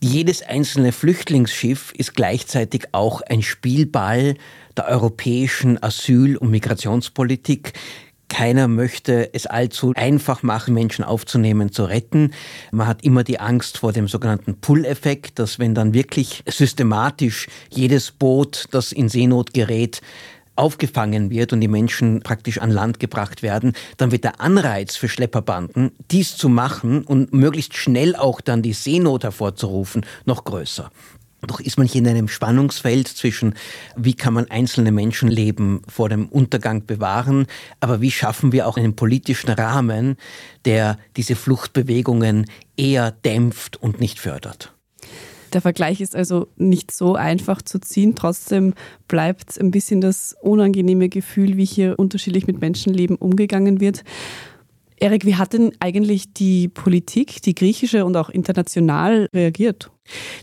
Jedes 0.00 0.42
einzelne 0.42 0.92
Flüchtlingsschiff 0.92 1.92
ist 1.96 2.14
gleichzeitig 2.14 2.84
auch 2.92 3.22
ein 3.22 3.42
Spielball 3.42 4.36
der 4.76 4.88
europäischen 4.88 5.82
Asyl- 5.82 6.36
und 6.36 6.50
Migrationspolitik. 6.50 7.72
Keiner 8.28 8.68
möchte 8.68 9.32
es 9.32 9.46
allzu 9.46 9.92
einfach 9.94 10.42
machen, 10.42 10.74
Menschen 10.74 11.04
aufzunehmen, 11.04 11.70
zu 11.70 11.84
retten. 11.84 12.32
Man 12.72 12.86
hat 12.86 13.04
immer 13.04 13.22
die 13.22 13.38
Angst 13.38 13.78
vor 13.78 13.92
dem 13.92 14.08
sogenannten 14.08 14.56
Pull-Effekt, 14.60 15.38
dass 15.38 15.58
wenn 15.58 15.74
dann 15.74 15.94
wirklich 15.94 16.42
systematisch 16.48 17.46
jedes 17.70 18.10
Boot, 18.10 18.64
das 18.72 18.92
in 18.92 19.08
Seenot 19.08 19.54
gerät, 19.54 20.00
aufgefangen 20.56 21.30
wird 21.30 21.52
und 21.52 21.60
die 21.60 21.68
Menschen 21.68 22.20
praktisch 22.20 22.58
an 22.58 22.70
Land 22.70 23.00
gebracht 23.00 23.42
werden, 23.42 23.72
dann 23.96 24.12
wird 24.12 24.24
der 24.24 24.40
Anreiz 24.40 24.96
für 24.96 25.08
Schlepperbanden, 25.08 25.92
dies 26.10 26.36
zu 26.36 26.48
machen 26.48 27.02
und 27.04 27.32
möglichst 27.32 27.74
schnell 27.74 28.14
auch 28.14 28.40
dann 28.40 28.62
die 28.62 28.72
Seenot 28.72 29.24
hervorzurufen, 29.24 30.06
noch 30.24 30.44
größer. 30.44 30.90
Doch 31.46 31.60
ist 31.60 31.78
man 31.78 31.86
hier 31.86 32.00
in 32.00 32.08
einem 32.08 32.28
Spannungsfeld 32.28 33.08
zwischen, 33.08 33.54
wie 33.96 34.14
kann 34.14 34.34
man 34.34 34.50
einzelne 34.50 34.92
Menschenleben 34.92 35.82
vor 35.88 36.08
dem 36.08 36.28
Untergang 36.28 36.86
bewahren, 36.86 37.46
aber 37.80 38.00
wie 38.00 38.10
schaffen 38.10 38.52
wir 38.52 38.66
auch 38.66 38.76
einen 38.76 38.96
politischen 38.96 39.50
Rahmen, 39.50 40.16
der 40.64 40.98
diese 41.16 41.36
Fluchtbewegungen 41.36 42.46
eher 42.76 43.10
dämpft 43.10 43.76
und 43.76 44.00
nicht 44.00 44.18
fördert. 44.18 44.72
Der 45.54 45.60
Vergleich 45.60 46.00
ist 46.00 46.16
also 46.16 46.48
nicht 46.56 46.90
so 46.90 47.14
einfach 47.14 47.62
zu 47.62 47.78
ziehen. 47.78 48.16
Trotzdem 48.16 48.74
bleibt 49.06 49.58
ein 49.60 49.70
bisschen 49.70 50.00
das 50.00 50.34
unangenehme 50.42 51.08
Gefühl, 51.08 51.56
wie 51.56 51.64
hier 51.64 51.96
unterschiedlich 51.96 52.48
mit 52.48 52.60
Menschenleben 52.60 53.14
umgegangen 53.16 53.80
wird. 53.80 54.02
Erik, 54.96 55.24
wie 55.24 55.36
hat 55.36 55.52
denn 55.52 55.72
eigentlich 55.78 56.32
die 56.32 56.68
Politik, 56.68 57.40
die 57.42 57.54
griechische 57.54 58.04
und 58.04 58.16
auch 58.16 58.30
international 58.30 59.28
reagiert? 59.32 59.90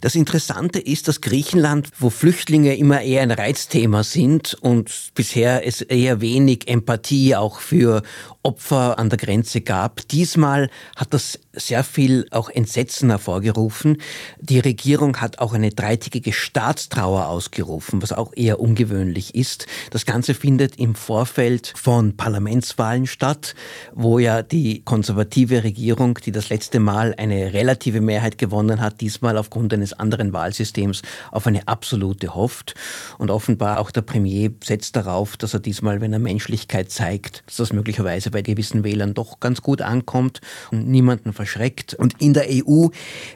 Das 0.01 0.15
Interessante 0.15 0.79
ist, 0.79 1.07
dass 1.07 1.21
Griechenland, 1.21 1.89
wo 1.99 2.09
Flüchtlinge 2.09 2.75
immer 2.75 3.01
eher 3.01 3.21
ein 3.21 3.31
Reizthema 3.31 4.03
sind 4.03 4.55
und 4.55 5.11
bisher 5.13 5.65
es 5.67 5.81
eher 5.81 6.21
wenig 6.21 6.67
Empathie 6.67 7.35
auch 7.35 7.59
für 7.59 8.01
Opfer 8.43 8.97
an 8.97 9.09
der 9.09 9.19
Grenze 9.19 9.61
gab, 9.61 10.07
diesmal 10.07 10.71
hat 10.95 11.13
das 11.13 11.39
sehr 11.53 11.83
viel 11.83 12.25
auch 12.31 12.49
Entsetzen 12.49 13.09
hervorgerufen. 13.09 13.97
Die 14.39 14.59
Regierung 14.59 15.17
hat 15.17 15.37
auch 15.37 15.53
eine 15.53 15.69
dreitägige 15.69 16.33
Staatstrauer 16.33 17.27
ausgerufen, 17.27 18.01
was 18.01 18.13
auch 18.13 18.33
eher 18.35 18.59
ungewöhnlich 18.59 19.35
ist. 19.35 19.67
Das 19.91 20.07
Ganze 20.07 20.33
findet 20.33 20.77
im 20.77 20.95
Vorfeld 20.95 21.73
von 21.75 22.17
Parlamentswahlen 22.17 23.05
statt, 23.05 23.53
wo 23.93 24.17
ja 24.17 24.41
die 24.41 24.81
konservative 24.83 25.63
Regierung, 25.63 26.17
die 26.25 26.31
das 26.31 26.49
letzte 26.49 26.79
Mal 26.79 27.13
eine 27.17 27.53
relative 27.53 28.01
Mehrheit 28.01 28.39
gewonnen 28.39 28.81
hat, 28.81 29.01
diesmal 29.01 29.37
aufgrund 29.51 29.73
eines 29.73 29.91
anderen 29.91 30.31
Wahlsystems 30.31 31.01
auf 31.29 31.45
eine 31.45 31.67
absolute 31.67 32.35
hofft. 32.35 32.73
Und 33.17 33.29
offenbar 33.29 33.81
auch 33.81 33.91
der 33.91 34.01
Premier 34.01 34.49
setzt 34.63 34.95
darauf, 34.95 35.35
dass 35.35 35.53
er 35.53 35.59
diesmal, 35.59 35.99
wenn 35.99 36.13
er 36.13 36.19
Menschlichkeit 36.19 36.89
zeigt, 36.89 37.43
dass 37.47 37.57
das 37.57 37.73
möglicherweise 37.73 38.31
bei 38.31 38.43
gewissen 38.43 38.85
Wählern 38.85 39.13
doch 39.13 39.41
ganz 39.41 39.61
gut 39.61 39.81
ankommt 39.81 40.39
und 40.71 40.87
niemanden 40.87 41.33
verschreckt. 41.33 41.93
Und 41.95 42.15
in 42.21 42.33
der 42.33 42.45
EU 42.49 42.87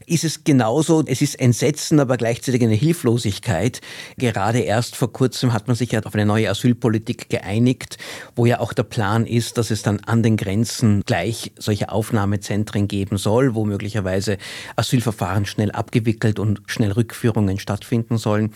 ist 0.06 0.24
es 0.24 0.46
genauso, 0.46 1.04
es 1.06 1.22
ist 1.22 1.38
Entsetzen, 1.38 2.00
aber 2.00 2.16
gleichzeitig 2.16 2.64
eine 2.64 2.76
Hilflosigkeit. 2.76 3.82
Gerade 4.18 4.60
erst 4.60 4.96
vor 4.96 5.12
kurzem 5.12 5.52
hat 5.52 5.68
man 5.68 5.76
sich 5.76 5.92
ja 5.92 6.00
auf 6.04 6.14
eine 6.14 6.26
neue 6.26 6.50
Asylpolitik 6.50 7.28
geeinigt, 7.30 7.98
wo 8.38 8.46
ja 8.46 8.62
auch 8.62 8.72
der 8.72 8.84
Plan 8.84 9.26
ist, 9.26 9.58
dass 9.58 9.70
es 9.70 9.82
dann 9.82 10.00
an 10.06 10.24
den 10.24 10.38
Grenzen 10.38 11.04
gleich 11.06 11.52
solche 11.58 11.90
Aufnahmezentren 11.90 12.88
geben 12.88 13.18
soll, 13.18 13.54
wo 13.54 13.66
möglicherweise 13.66 14.38
Asylverfahren 14.78 15.46
schnell 15.46 15.72
abgewickelt 15.72 16.05
und 16.40 16.62
schnell 16.68 16.92
Rückführungen 16.92 17.60
stattfinden 17.60 18.18
sollen. 18.18 18.54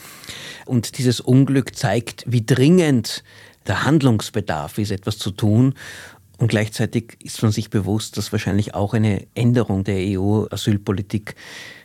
Und 0.66 0.98
dieses 0.98 1.20
Unglück 1.20 1.76
zeigt, 1.76 2.24
wie 2.28 2.46
dringend 2.46 3.24
der 3.68 3.84
Handlungsbedarf 3.84 4.78
ist, 4.78 4.92
etwas 4.92 5.18
zu 5.18 5.32
tun. 5.32 5.74
Und 6.38 6.48
gleichzeitig 6.48 7.18
ist 7.22 7.42
man 7.42 7.52
sich 7.52 7.70
bewusst, 7.70 8.18
dass 8.18 8.32
wahrscheinlich 8.32 8.74
auch 8.74 8.94
eine 8.94 9.28
Änderung 9.36 9.84
der 9.84 9.98
EU-Asylpolitik 9.98 11.36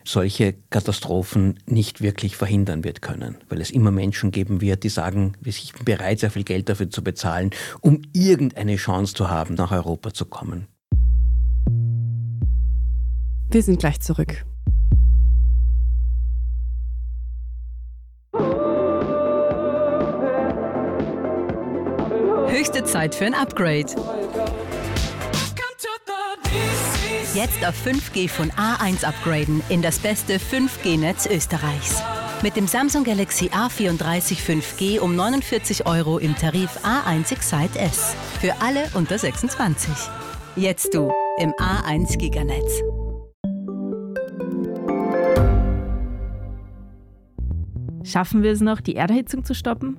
solche 0.05 0.55
Katastrophen 0.71 1.59
nicht 1.67 2.03
wirklich 2.03 2.37
verhindern 2.37 2.85
wird 2.85 3.03
können, 3.03 3.37
weil 3.49 3.61
es 3.61 3.71
immer 3.71 3.91
Menschen 3.91 4.31
geben 4.31 4.61
wird, 4.61 4.85
die 4.85 4.91
sagen, 4.91 5.33
ich 5.45 5.73
bin 5.73 5.85
bereit, 5.85 6.21
sehr 6.21 6.31
viel 6.31 6.45
Geld 6.45 6.69
dafür 6.69 6.89
zu 6.89 7.03
bezahlen, 7.03 7.51
um 7.81 8.03
irgendeine 8.13 8.77
Chance 8.77 9.15
zu 9.15 9.29
haben, 9.29 9.55
nach 9.55 9.73
Europa 9.73 10.15
zu 10.15 10.25
kommen. 10.25 10.69
Wir 13.51 13.63
sind 13.63 13.81
gleich 13.81 14.01
zurück. 14.01 14.45
Höchste 22.57 22.85
Zeit 22.85 23.17
für 23.17 23.25
ein 23.25 23.35
Upgrade. 23.35 23.93
Jetzt 27.35 27.67
auf 27.67 27.75
5G 27.85 28.29
von 28.29 28.53
A1 28.53 29.05
upgraden 29.05 29.61
in 29.69 29.83
das 29.83 29.99
beste 29.99 30.35
5G-Netz 30.35 31.27
Österreichs. 31.27 32.01
Mit 32.45 32.55
dem 32.55 32.69
Samsung 32.69 33.03
Galaxy 33.03 33.47
A34 33.47 34.37
5G 34.37 35.01
um 35.01 35.17
49 35.17 35.85
Euro 35.87 36.19
im 36.19 36.37
Tarif 36.37 36.71
A1 36.85 37.33
Excite 37.33 37.77
S. 37.77 38.15
Für 38.41 38.55
alle 38.61 38.85
unter 38.95 39.19
26. 39.19 39.93
Jetzt 40.55 40.95
du 40.95 41.11
im 41.39 41.51
A1 41.55 42.19
Giganetz. 42.19 42.83
Schaffen 48.05 48.45
wir 48.45 48.53
es 48.53 48.61
noch, 48.61 48.81
die 48.81 48.95
Erderhitzung 48.95 49.45
zu 49.45 49.57
stoppen? 49.57 49.99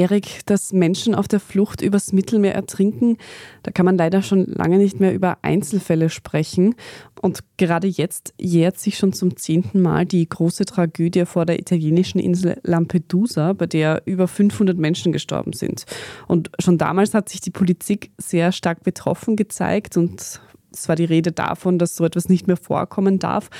Erik, 0.00 0.40
dass 0.46 0.72
Menschen 0.72 1.14
auf 1.14 1.28
der 1.28 1.40
Flucht 1.40 1.82
übers 1.82 2.14
Mittelmeer 2.14 2.54
ertrinken, 2.54 3.18
da 3.62 3.70
kann 3.70 3.84
man 3.84 3.98
leider 3.98 4.22
schon 4.22 4.46
lange 4.46 4.78
nicht 4.78 4.98
mehr 4.98 5.12
über 5.12 5.36
Einzelfälle 5.42 6.08
sprechen. 6.08 6.74
Und 7.20 7.40
gerade 7.58 7.86
jetzt 7.86 8.32
jährt 8.40 8.78
sich 8.78 8.96
schon 8.96 9.12
zum 9.12 9.36
zehnten 9.36 9.82
Mal 9.82 10.06
die 10.06 10.26
große 10.26 10.64
Tragödie 10.64 11.26
vor 11.26 11.44
der 11.44 11.58
italienischen 11.58 12.18
Insel 12.18 12.58
Lampedusa, 12.62 13.52
bei 13.52 13.66
der 13.66 14.00
über 14.06 14.26
500 14.26 14.78
Menschen 14.78 15.12
gestorben 15.12 15.52
sind. 15.52 15.84
Und 16.26 16.50
schon 16.58 16.78
damals 16.78 17.12
hat 17.12 17.28
sich 17.28 17.42
die 17.42 17.50
Politik 17.50 18.10
sehr 18.16 18.52
stark 18.52 18.82
betroffen 18.82 19.36
gezeigt 19.36 19.98
und 19.98 20.40
es 20.72 20.88
war 20.88 20.96
die 20.96 21.04
Rede 21.04 21.32
davon, 21.32 21.78
dass 21.78 21.96
so 21.96 22.06
etwas 22.06 22.30
nicht 22.30 22.46
mehr 22.46 22.56
vorkommen 22.56 23.18
darf. 23.18 23.50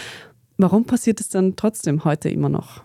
Warum 0.56 0.86
passiert 0.86 1.20
es 1.20 1.28
dann 1.28 1.56
trotzdem 1.56 2.04
heute 2.04 2.30
immer 2.30 2.48
noch? 2.48 2.82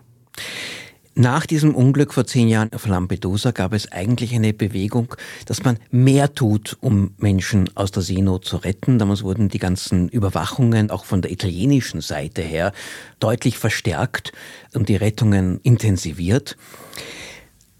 Nach 1.18 1.46
diesem 1.46 1.74
Unglück 1.74 2.12
vor 2.12 2.26
zehn 2.26 2.46
Jahren 2.46 2.70
auf 2.74 2.86
Lampedusa 2.86 3.50
gab 3.50 3.72
es 3.72 3.90
eigentlich 3.90 4.34
eine 4.34 4.52
Bewegung, 4.52 5.14
dass 5.46 5.64
man 5.64 5.78
mehr 5.90 6.34
tut, 6.34 6.76
um 6.82 7.14
Menschen 7.16 7.70
aus 7.74 7.90
der 7.90 8.02
Seenot 8.02 8.44
zu 8.44 8.58
retten. 8.58 8.98
Damals 8.98 9.22
wurden 9.22 9.48
die 9.48 9.58
ganzen 9.58 10.10
Überwachungen 10.10 10.90
auch 10.90 11.06
von 11.06 11.22
der 11.22 11.30
italienischen 11.30 12.02
Seite 12.02 12.42
her 12.42 12.70
deutlich 13.18 13.56
verstärkt 13.56 14.32
und 14.74 14.90
die 14.90 14.96
Rettungen 14.96 15.58
intensiviert. 15.62 16.58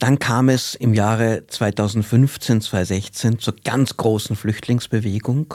Dann 0.07 0.21
kam 0.21 0.49
es 0.51 0.77
im 0.77 0.95
Jahre 0.95 1.49
2015, 1.49 2.61
2016 2.61 3.41
zur 3.41 3.57
ganz 3.65 3.97
großen 3.97 4.37
Flüchtlingsbewegung, 4.37 5.55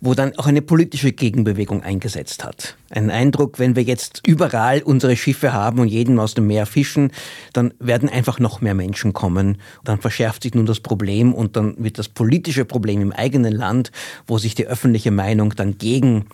wo 0.00 0.14
dann 0.14 0.34
auch 0.38 0.46
eine 0.46 0.62
politische 0.62 1.12
Gegenbewegung 1.12 1.82
eingesetzt 1.82 2.42
hat. 2.42 2.78
Ein 2.88 3.10
Eindruck, 3.10 3.58
wenn 3.58 3.76
wir 3.76 3.82
jetzt 3.82 4.22
überall 4.26 4.80
unsere 4.80 5.14
Schiffe 5.14 5.52
haben 5.52 5.78
und 5.78 5.88
jeden 5.88 6.18
aus 6.20 6.32
dem 6.32 6.46
Meer 6.46 6.64
fischen, 6.64 7.12
dann 7.52 7.74
werden 7.80 8.08
einfach 8.08 8.38
noch 8.38 8.62
mehr 8.62 8.72
Menschen 8.72 9.12
kommen. 9.12 9.58
Dann 9.84 10.00
verschärft 10.00 10.44
sich 10.44 10.54
nun 10.54 10.64
das 10.64 10.80
Problem 10.80 11.34
und 11.34 11.58
dann 11.58 11.74
wird 11.76 11.98
das 11.98 12.08
politische 12.08 12.64
Problem 12.64 13.02
im 13.02 13.12
eigenen 13.12 13.52
Land, 13.52 13.92
wo 14.26 14.38
sich 14.38 14.54
die 14.54 14.66
öffentliche 14.66 15.10
Meinung 15.10 15.54
dann 15.54 15.76
gegen 15.76 16.24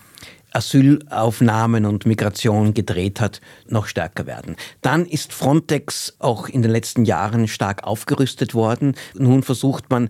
Asylaufnahmen 0.52 1.84
und 1.84 2.06
Migration 2.06 2.74
gedreht 2.74 3.20
hat, 3.20 3.40
noch 3.68 3.86
stärker 3.86 4.26
werden. 4.26 4.56
Dann 4.82 5.06
ist 5.06 5.32
Frontex 5.32 6.16
auch 6.18 6.48
in 6.48 6.62
den 6.62 6.70
letzten 6.70 7.04
Jahren 7.04 7.48
stark 7.48 7.84
aufgerüstet 7.84 8.54
worden. 8.54 8.94
Nun 9.14 9.42
versucht 9.42 9.90
man 9.90 10.08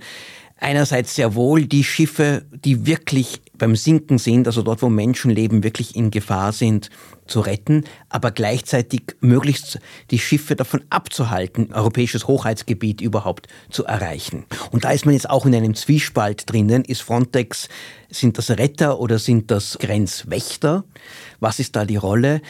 einerseits 0.57 1.15
sehr 1.15 1.35
wohl 1.35 1.67
die 1.67 1.85
Schiffe, 1.85 2.45
die 2.53 2.87
wirklich 2.87 3.41
beim 3.59 3.77
Sinken 3.77 4.19
sind, 4.19 4.47
also 4.47 4.63
dort, 4.63 4.83
wo 4.83 4.89
Menschenleben 4.89 5.63
wirklich 5.63 5.97
in 5.97 6.11
Gefahr 6.11 6.53
sind, 6.53 6.91
zu 7.29 7.41
retten, 7.41 7.85
aber 8.09 8.31
gleichzeitig 8.31 9.03
möglichst 9.21 9.79
die 10.11 10.19
Schiffe 10.19 10.57
davon 10.57 10.83
abzuhalten, 10.91 11.73
europäisches 11.73 12.27
Hochheitsgebiet 12.27 13.01
überhaupt 13.01 13.49
zu 13.71 13.85
erreichen. 13.85 14.47
Und 14.73 14.85
da 14.85 14.91
ist 14.91 15.05
man 15.05 15.15
jetzt 15.15 15.29
auch 15.29 15.47
in 15.47 15.55
einem 15.55 15.75
Zwiespalt 15.75 16.51
drinnen. 16.51 16.85
Ist 16.85 17.03
Frontex, 17.03 17.69
sind 18.11 18.39
das 18.39 18.51
Retter 18.51 18.99
oder 18.99 19.19
sind 19.19 19.51
das 19.51 19.79
Grenzwächter? 19.79 20.85
Was 21.41 21.59
ist 21.59 21.77
da 21.77 21.85
die 21.85 21.97
Rolle? 21.97 22.41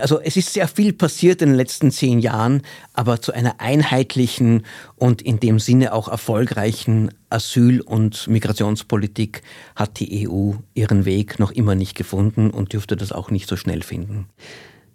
Also 0.00 0.20
es 0.20 0.36
ist 0.36 0.52
sehr 0.52 0.68
viel 0.68 0.92
passiert 0.92 1.42
in 1.42 1.50
den 1.50 1.56
letzten 1.56 1.90
zehn 1.90 2.20
Jahren, 2.20 2.62
aber 2.94 3.20
zu 3.20 3.32
einer 3.32 3.60
einheitlichen 3.60 4.64
und 4.96 5.20
in 5.22 5.40
dem 5.40 5.58
Sinne 5.58 5.92
auch 5.92 6.08
erfolgreichen 6.08 7.10
Asyl- 7.28 7.80
und 7.80 8.28
Migrationspolitik 8.28 9.42
hat 9.76 9.98
die 10.00 10.28
EU 10.28 10.49
ihren 10.74 11.04
Weg 11.04 11.38
noch 11.38 11.50
immer 11.50 11.74
nicht 11.74 11.96
gefunden 11.96 12.50
und 12.50 12.72
dürfte 12.72 12.96
das 12.96 13.12
auch 13.12 13.30
nicht 13.30 13.48
so 13.48 13.56
schnell 13.56 13.82
finden. 13.82 14.26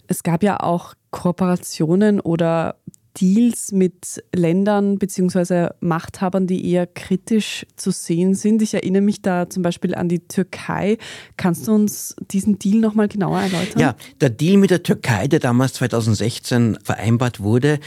Es 0.07 0.23
gab 0.23 0.43
ja 0.43 0.59
auch 0.59 0.93
Kooperationen 1.11 2.19
oder 2.19 2.75
Deals 3.19 3.71
mit 3.71 4.23
Ländern 4.33 4.97
bzw. 4.97 5.69
Machthabern, 5.79 6.47
die 6.47 6.69
eher 6.69 6.85
kritisch 6.85 7.65
zu 7.75 7.91
sehen 7.91 8.35
sind. 8.35 8.61
Ich 8.61 8.73
erinnere 8.73 9.01
mich 9.01 9.21
da 9.21 9.49
zum 9.49 9.63
Beispiel 9.63 9.95
an 9.95 10.09
die 10.09 10.27
Türkei. 10.27 10.97
Kannst 11.37 11.67
du 11.67 11.73
uns 11.73 12.15
diesen 12.31 12.59
Deal 12.59 12.79
nochmal 12.79 13.07
genauer 13.07 13.39
erläutern? 13.39 13.79
Ja, 13.79 13.95
der 14.21 14.29
Deal 14.29 14.57
mit 14.57 14.69
der 14.69 14.83
Türkei, 14.83 15.27
der 15.27 15.39
damals 15.39 15.73
2016 15.73 16.79
vereinbart 16.83 17.39
wurde, 17.39 17.79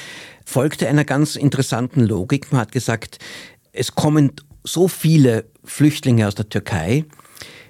folgte 0.45 0.89
einer 0.89 1.05
ganz 1.05 1.37
interessanten 1.37 2.01
Logik. 2.01 2.51
Man 2.51 2.63
hat 2.63 2.73
gesagt, 2.73 3.19
es 3.73 3.95
kommen 3.95 4.33
so 4.65 4.89
viele 4.89 5.45
Flüchtlinge 5.65 6.27
aus 6.27 6.35
der 6.35 6.49
Türkei. 6.49 7.05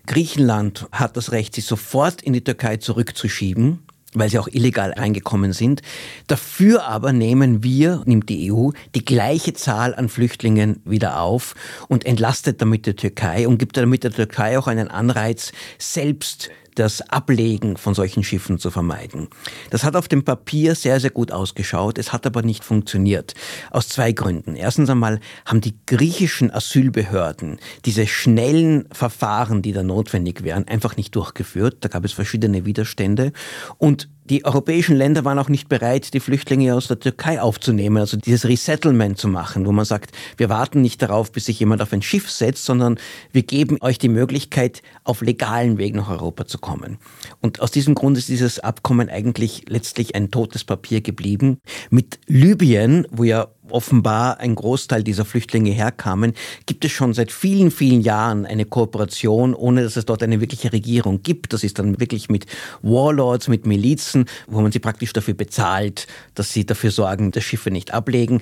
Griechenland 0.09 0.89
hat 0.91 1.17
das 1.17 1.33
Recht, 1.33 1.55
sie 1.55 1.61
sofort 1.61 2.23
in 2.23 2.33
die 2.33 2.43
Türkei 2.43 2.79
zurückzuschieben 2.79 3.81
weil 4.15 4.31
sie 4.31 4.39
auch 4.39 4.49
illegal 4.49 4.93
reingekommen 4.93 5.53
sind. 5.53 5.83
Dafür 6.29 6.87
aber 6.87 7.13
nehmen 7.13 7.63
wir, 7.63 8.03
nimmt 8.07 8.31
die 8.31 8.51
EU, 8.51 8.71
die 8.95 9.05
gleiche 9.05 9.53
Zahl 9.53 9.95
an 9.95 10.09
Flüchtlingen 10.09 10.81
wieder 10.87 11.21
auf 11.21 11.55
und 11.89 12.07
entlastet 12.07 12.63
damit 12.63 12.87
die 12.87 12.95
Türkei 12.95 13.47
und 13.47 13.59
gibt 13.59 13.77
damit 13.77 14.05
der 14.05 14.13
Türkei 14.13 14.59
auch 14.59 14.67
einen 14.67 14.89
Anreiz, 14.89 15.53
selbst 15.77 16.49
das 16.79 17.01
Ablegen 17.11 17.77
von 17.77 17.95
solchen 17.95 18.23
Schiffen 18.23 18.59
zu 18.59 18.71
vermeiden. 18.71 19.29
Das 19.71 19.85
hat 19.85 19.97
auf 19.97 20.09
dem 20.09 20.25
Papier 20.25 20.75
sehr, 20.75 21.01
sehr 21.01 21.11
gut 21.11 21.33
ausgeschaut. 21.33 21.99
Es 21.99 22.13
hat 22.13 22.27
aber 22.27 22.43
nicht 22.43 22.65
funktioniert. 22.65 23.35
Aus 23.71 23.89
zwei 23.89 24.13
Gründen. 24.13 24.55
Erstens 24.55 24.91
einmal 24.91 25.21
haben 25.45 25.61
die 25.61 25.75
griechischen 25.87 26.53
Asylbehörden 26.53 27.59
diese 27.85 28.07
schnellen 28.07 28.87
Verfahren, 28.93 29.63
die 29.63 29.73
da 29.73 29.83
notwendig 29.83 30.45
wären, 30.45 30.69
einfach 30.69 30.97
nicht 30.97 31.15
durchgeführt. 31.17 31.79
Da 31.81 31.89
gab 31.89 32.05
es 32.05 32.13
verschiedene 32.13 32.65
Widerstände. 32.65 33.33
Und 33.79 34.09
die 34.29 34.45
europäischen 34.45 34.97
Länder 34.97 35.25
waren 35.25 35.39
auch 35.39 35.49
nicht 35.49 35.69
bereit, 35.69 36.13
die 36.13 36.21
Flüchtlinge 36.21 36.75
aus 36.75 36.89
der 36.89 37.01
Türkei 37.01 37.41
aufzunehmen, 37.41 37.97
also 37.97 38.17
dieses 38.17 38.47
Resettlement 38.47 39.19
zu 39.19 39.29
machen, 39.29 39.67
wo 39.67 39.73
man 39.73 39.85
sagt, 39.85 40.13
wir 40.37 40.49
warten 40.49 40.83
nicht 40.83 41.01
darauf, 41.03 41.33
bis 41.33 41.47
sich 41.47 41.59
jemand 41.61 41.81
auf 41.83 41.93
ein 41.93 42.03
Schiff 42.03 42.31
setzt, 42.31 42.65
sondern 42.65 42.99
wir 43.33 43.43
geben 43.43 43.79
euch 43.81 43.99
die 43.99 44.09
Möglichkeit, 44.09 44.83
auf 45.05 45.23
legalen 45.23 45.79
Weg 45.79 45.95
nach 45.95 46.11
Europa 46.11 46.47
zu 46.47 46.59
kommen. 46.59 46.99
Und 47.41 47.61
aus 47.61 47.71
diesem 47.71 47.95
Grund 47.95 48.19
ist 48.19 48.29
dieses 48.29 48.61
Abkommen 48.61 49.09
eigentlich 49.09 49.65
letztlich 49.69 50.15
ein 50.15 50.31
totes 50.31 50.65
Papier 50.65 51.01
geblieben. 51.01 51.59
Mit 51.91 52.21
Libyen, 52.27 53.07
wo 53.11 53.25
ja 53.25 53.49
offenbar 53.73 54.41
ein 54.41 54.55
Großteil 54.55 55.03
dieser 55.03 55.25
Flüchtlinge 55.25 55.71
herkamen, 55.71 56.35
gibt 56.67 56.85
es 56.85 56.93
schon 56.93 57.15
seit 57.15 57.33
vielen, 57.33 57.71
vielen 57.71 58.01
Jahren 58.01 58.47
eine 58.47 58.65
Kooperation, 58.65 59.55
ohne 59.55 59.83
dass 59.83 59.97
es 59.97 60.07
dort 60.07 60.23
eine 60.23 60.41
wirkliche 60.41 60.73
Regierung 60.73 61.23
gibt. 61.23 61.53
Das 61.53 61.65
ist 61.65 61.79
dann 61.79 62.01
wirklich 62.01 62.29
mit 62.29 62.47
Warlords, 62.83 63.49
mit 63.49 63.67
Milizen, 63.67 64.27
wo 64.47 64.61
man 64.61 64.73
sie 64.73 64.79
praktisch 64.79 65.13
dafür 65.13 65.35
bezahlt, 65.35 66.07
dass 66.35 66.53
sie 66.53 66.67
dafür 66.67 66.91
sorgen, 66.91 67.31
dass 67.31 67.45
Schiffe 67.45 67.71
nicht 67.71 67.93
ablegen. 67.93 68.41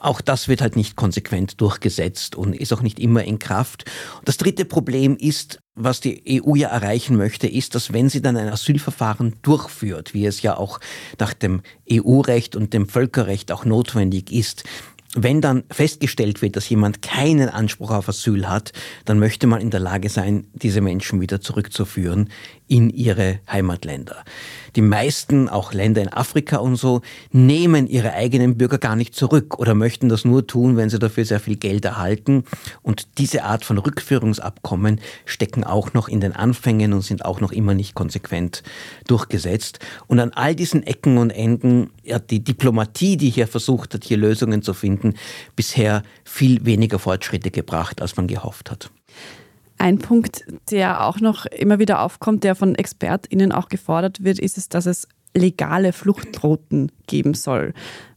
Auch 0.00 0.22
das 0.22 0.48
wird 0.48 0.62
halt 0.62 0.76
nicht 0.76 0.96
konsequent 0.96 1.60
durchgesetzt 1.60 2.34
und 2.34 2.56
ist 2.56 2.72
auch 2.72 2.80
nicht 2.80 2.98
immer 2.98 3.22
in 3.22 3.38
Kraft. 3.38 3.84
Das 4.24 4.38
dritte 4.38 4.64
Problem 4.64 5.16
ist, 5.16 5.60
was 5.74 6.00
die 6.00 6.42
EU 6.42 6.54
ja 6.54 6.68
erreichen 6.68 7.16
möchte, 7.16 7.46
ist, 7.46 7.74
dass 7.74 7.92
wenn 7.92 8.08
sie 8.08 8.22
dann 8.22 8.36
ein 8.36 8.48
Asylverfahren 8.48 9.36
durchführt, 9.42 10.14
wie 10.14 10.26
es 10.26 10.42
ja 10.42 10.56
auch 10.56 10.80
nach 11.18 11.34
dem 11.34 11.62
EU-Recht 11.90 12.56
und 12.56 12.72
dem 12.72 12.88
Völkerrecht 12.88 13.52
auch 13.52 13.64
notwendig 13.64 14.32
ist, 14.32 14.64
wenn 15.14 15.40
dann 15.40 15.64
festgestellt 15.70 16.40
wird, 16.40 16.54
dass 16.54 16.68
jemand 16.68 17.02
keinen 17.02 17.48
Anspruch 17.48 17.90
auf 17.90 18.08
Asyl 18.08 18.48
hat, 18.48 18.72
dann 19.04 19.18
möchte 19.18 19.48
man 19.48 19.60
in 19.60 19.70
der 19.70 19.80
Lage 19.80 20.08
sein, 20.08 20.46
diese 20.52 20.80
Menschen 20.80 21.20
wieder 21.20 21.40
zurückzuführen 21.40 22.28
in 22.68 22.88
ihre 22.90 23.40
Heimatländer. 23.50 24.24
Die 24.76 24.82
meisten, 24.82 25.48
auch 25.48 25.72
Länder 25.72 26.00
in 26.00 26.12
Afrika 26.12 26.58
und 26.58 26.76
so, 26.76 27.00
nehmen 27.32 27.88
ihre 27.88 28.12
eigenen 28.12 28.56
Bürger 28.56 28.78
gar 28.78 28.94
nicht 28.94 29.16
zurück 29.16 29.58
oder 29.58 29.74
möchten 29.74 30.08
das 30.08 30.24
nur 30.24 30.46
tun, 30.46 30.76
wenn 30.76 30.88
sie 30.88 31.00
dafür 31.00 31.24
sehr 31.24 31.40
viel 31.40 31.56
Geld 31.56 31.84
erhalten. 31.84 32.44
Und 32.82 33.18
diese 33.18 33.42
Art 33.42 33.64
von 33.64 33.78
Rückführungsabkommen 33.78 35.00
stecken 35.24 35.64
auch 35.64 35.92
noch 35.92 36.08
in 36.08 36.20
den 36.20 36.32
Anfängen 36.32 36.92
und 36.92 37.02
sind 37.02 37.24
auch 37.24 37.40
noch 37.40 37.50
immer 37.50 37.74
nicht 37.74 37.96
konsequent 37.96 38.62
durchgesetzt. 39.08 39.80
Und 40.06 40.20
an 40.20 40.30
all 40.32 40.54
diesen 40.54 40.84
Ecken 40.84 41.18
und 41.18 41.30
Enden 41.30 41.90
hat 42.08 42.30
die 42.30 42.44
Diplomatie, 42.44 43.16
die 43.16 43.30
hier 43.30 43.48
versucht 43.48 43.94
hat, 43.94 44.04
hier 44.04 44.16
Lösungen 44.16 44.62
zu 44.62 44.74
finden, 44.74 44.99
bisher 45.56 46.02
viel 46.24 46.64
weniger 46.64 46.98
Fortschritte 46.98 47.50
gebracht, 47.50 48.00
als 48.00 48.16
man 48.16 48.26
gehofft 48.26 48.70
hat. 48.70 48.90
Ein 49.78 49.98
Punkt, 49.98 50.44
der 50.70 51.06
auch 51.06 51.20
noch 51.20 51.46
immer 51.46 51.78
wieder 51.78 52.02
aufkommt, 52.02 52.44
der 52.44 52.54
von 52.54 52.74
ExpertInnen 52.74 53.50
auch 53.50 53.68
gefordert 53.68 54.22
wird, 54.22 54.38
ist 54.38 54.58
es, 54.58 54.68
dass 54.68 54.84
es 54.86 55.08
legale 55.34 55.92
Fluchtrouten 55.92 56.92
geben 57.06 57.34
soll. 57.34 57.72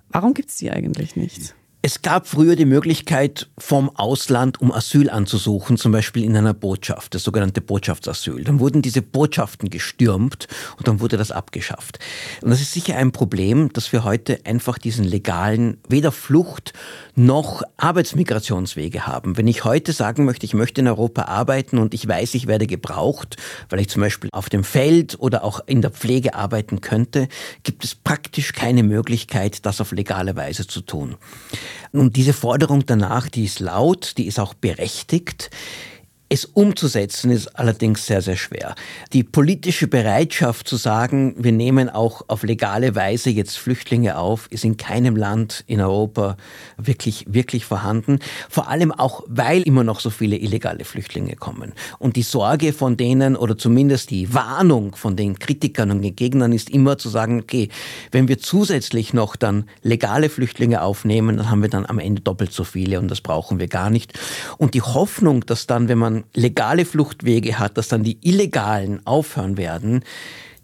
Warum 0.09 0.33
gibt 0.33 0.49
es 0.49 0.57
die 0.57 0.71
eigentlich 0.71 1.15
nicht? 1.15 1.55
Es 1.85 2.01
gab 2.01 2.27
früher 2.27 2.55
die 2.55 2.63
Möglichkeit, 2.63 3.49
vom 3.57 3.93
Ausland 3.97 4.61
um 4.61 4.71
Asyl 4.71 5.09
anzusuchen, 5.09 5.75
zum 5.75 5.91
Beispiel 5.91 6.23
in 6.23 6.37
einer 6.37 6.53
Botschaft, 6.53 7.13
das 7.13 7.25
sogenannte 7.25 7.59
Botschaftsasyl. 7.59 8.45
Dann 8.45 8.61
wurden 8.61 8.81
diese 8.81 9.01
Botschaften 9.01 9.69
gestürmt 9.69 10.47
und 10.77 10.87
dann 10.87 11.01
wurde 11.01 11.17
das 11.17 11.31
abgeschafft. 11.31 11.99
Und 12.41 12.51
das 12.51 12.61
ist 12.61 12.71
sicher 12.71 12.95
ein 12.95 13.11
Problem, 13.11 13.73
dass 13.73 13.91
wir 13.91 14.05
heute 14.05 14.39
einfach 14.45 14.77
diesen 14.77 15.03
legalen, 15.03 15.75
weder 15.89 16.13
Flucht 16.13 16.71
noch 17.15 17.63
Arbeitsmigrationswege 17.75 19.05
haben. 19.05 19.35
Wenn 19.35 19.47
ich 19.47 19.65
heute 19.65 19.91
sagen 19.91 20.23
möchte, 20.23 20.45
ich 20.45 20.53
möchte 20.53 20.79
in 20.79 20.87
Europa 20.87 21.23
arbeiten 21.23 21.79
und 21.79 21.93
ich 21.93 22.07
weiß, 22.07 22.33
ich 22.35 22.47
werde 22.47 22.65
gebraucht, 22.65 23.35
weil 23.67 23.81
ich 23.81 23.89
zum 23.89 24.01
Beispiel 24.01 24.29
auf 24.31 24.47
dem 24.47 24.63
Feld 24.63 25.19
oder 25.19 25.43
auch 25.43 25.59
in 25.65 25.81
der 25.81 25.91
Pflege 25.91 26.33
arbeiten 26.33 26.79
könnte, 26.79 27.27
gibt 27.63 27.83
es 27.83 27.93
praktisch 27.93 28.53
keine 28.53 28.83
Möglichkeit, 28.83 29.65
das 29.65 29.81
auf 29.81 29.91
legale 29.91 30.37
Weise 30.37 30.65
zu 30.65 30.79
tun. 30.79 31.17
Und 31.91 32.15
diese 32.15 32.33
Forderung 32.33 32.85
danach, 32.85 33.29
die 33.29 33.45
ist 33.45 33.59
laut, 33.59 34.13
die 34.17 34.27
ist 34.27 34.39
auch 34.39 34.53
berechtigt. 34.53 35.49
Es 36.33 36.45
umzusetzen 36.45 37.29
ist 37.29 37.59
allerdings 37.59 38.07
sehr, 38.07 38.23
sehr 38.23 38.37
schwer. 38.37 38.73
Die 39.13 39.23
politische 39.23 39.85
Bereitschaft 39.85 40.67
zu 40.67 40.77
sagen, 40.77 41.35
wir 41.37 41.51
nehmen 41.51 41.91
auch 41.91 42.23
auf 42.27 42.41
legale 42.41 42.95
Weise 42.95 43.29
jetzt 43.29 43.59
Flüchtlinge 43.59 44.17
auf, 44.17 44.47
ist 44.49 44.65
in 44.65 44.75
keinem 44.75 45.15
Land 45.15 45.63
in 45.67 45.79
Europa 45.79 46.37
wirklich, 46.75 47.25
wirklich 47.29 47.65
vorhanden. 47.65 48.17
Vor 48.49 48.67
allem 48.67 48.91
auch, 48.91 49.21
weil 49.27 49.61
immer 49.61 49.83
noch 49.83 49.99
so 49.99 50.09
viele 50.09 50.35
illegale 50.37 50.85
Flüchtlinge 50.85 51.35
kommen. 51.35 51.73
Und 51.99 52.15
die 52.15 52.23
Sorge 52.23 52.73
von 52.73 52.97
denen 52.97 53.35
oder 53.35 53.55
zumindest 53.55 54.09
die 54.09 54.33
Warnung 54.33 54.95
von 54.95 55.15
den 55.15 55.37
Kritikern 55.37 55.91
und 55.91 56.01
den 56.01 56.15
Gegnern 56.15 56.51
ist 56.51 56.71
immer 56.71 56.97
zu 56.97 57.09
sagen, 57.09 57.41
okay, 57.41 57.69
wenn 58.11 58.27
wir 58.27 58.39
zusätzlich 58.39 59.13
noch 59.13 59.35
dann 59.35 59.65
legale 59.83 60.29
Flüchtlinge 60.29 60.81
aufnehmen, 60.81 61.37
dann 61.37 61.51
haben 61.51 61.61
wir 61.61 61.69
dann 61.69 61.85
am 61.85 61.99
Ende 61.99 62.23
doppelt 62.23 62.53
so 62.53 62.63
viele 62.63 62.97
und 62.97 63.11
das 63.11 63.21
brauchen 63.21 63.59
wir 63.59 63.67
gar 63.67 63.91
nicht. 63.91 64.13
Und 64.57 64.73
die 64.73 64.81
Hoffnung, 64.81 65.45
dass 65.45 65.67
dann, 65.67 65.89
wenn 65.89 65.99
man 65.99 66.22
legale 66.33 66.85
Fluchtwege 66.85 67.59
hat, 67.59 67.77
dass 67.77 67.87
dann 67.87 68.03
die 68.03 68.17
illegalen 68.21 69.05
aufhören 69.05 69.57
werden, 69.57 70.03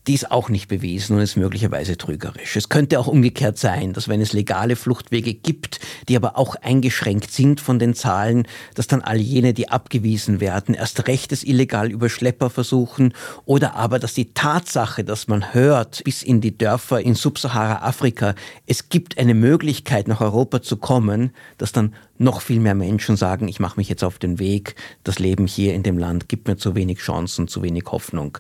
die 0.10 0.16
ist 0.16 0.32
auch 0.32 0.50
nicht 0.50 0.68
bewiesen 0.68 1.16
und 1.16 1.22
ist 1.22 1.36
möglicherweise 1.36 1.96
trügerisch. 1.96 2.56
Es 2.56 2.68
könnte 2.68 3.00
auch 3.00 3.06
umgekehrt 3.06 3.60
sein, 3.60 3.94
dass 3.94 4.08
wenn 4.08 4.22
es 4.22 4.34
legale 4.34 4.76
Fluchtwege 4.76 5.36
gibt, 5.36 5.80
die 6.08 6.16
aber 6.16 6.36
auch 6.36 6.56
eingeschränkt 6.56 7.30
sind 7.32 7.62
von 7.62 7.78
den 7.78 7.94
Zahlen, 7.94 8.48
dass 8.74 8.88
dann 8.88 9.04
all 9.04 9.18
jene, 9.18 9.54
die 9.54 9.70
abgewiesen 9.70 10.40
werden, 10.40 10.74
erst 10.74 11.08
recht 11.08 11.32
es 11.32 11.44
illegal 11.44 11.92
über 11.92 12.10
Schlepper 12.10 12.50
versuchen 12.50 13.14
oder 13.46 13.76
aber, 13.76 14.00
dass 14.00 14.16
die 14.16 14.34
Tatsache, 14.34 15.04
dass 15.04 15.28
man 15.28 15.54
hört 15.54 16.04
bis 16.04 16.24
in 16.24 16.42
die 16.42 16.58
Dörfer 16.58 17.00
in 17.02 17.14
Subsahara-Afrika, 17.14 18.34
es 18.66 18.90
gibt 18.90 19.20
eine 19.20 19.36
Möglichkeit 19.36 20.08
nach 20.08 20.22
Europa 20.22 20.64
zu 20.64 20.78
kommen, 20.78 21.34
dass 21.60 21.72
dann 21.72 21.94
noch 22.18 22.42
viel 22.42 22.60
mehr 22.60 22.74
Menschen 22.74 23.16
sagen, 23.16 23.48
ich 23.48 23.60
mache 23.60 23.80
mich 23.80 23.90
jetzt 23.90 24.04
auf 24.04 24.18
den 24.18 24.40
Weg, 24.40 24.74
das 25.04 25.20
Leben 25.20 25.46
hier 25.46 25.76
in 25.76 25.84
dem 25.84 26.00
Land 26.00 26.30
gibt 26.30 26.48
mir 26.48 26.58
zu 26.58 26.74
wenig 26.74 26.98
Chancen, 26.98 27.48
zu 27.48 27.62
wenig 27.62 27.86
Hoffnung. 27.92 28.40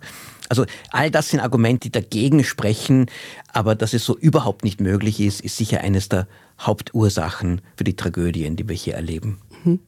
Also 0.49 0.65
all 0.89 1.11
das 1.11 1.29
sind 1.29 1.39
Argumente, 1.39 1.89
die 1.89 1.91
dagegen 1.91 2.43
sprechen, 2.43 3.05
aber 3.53 3.75
dass 3.75 3.93
es 3.93 4.03
so 4.03 4.17
überhaupt 4.17 4.63
nicht 4.63 4.81
möglich 4.81 5.19
ist, 5.19 5.41
ist 5.41 5.57
sicher 5.57 5.81
eines 5.81 6.09
der 6.09 6.27
Hauptursachen 6.59 7.61
für 7.77 7.83
die 7.83 7.95
Tragödien, 7.95 8.55
die 8.55 8.67
wir 8.67 8.75
hier 8.75 8.95
erleben. 8.95 9.39
Mhm. 9.63 9.79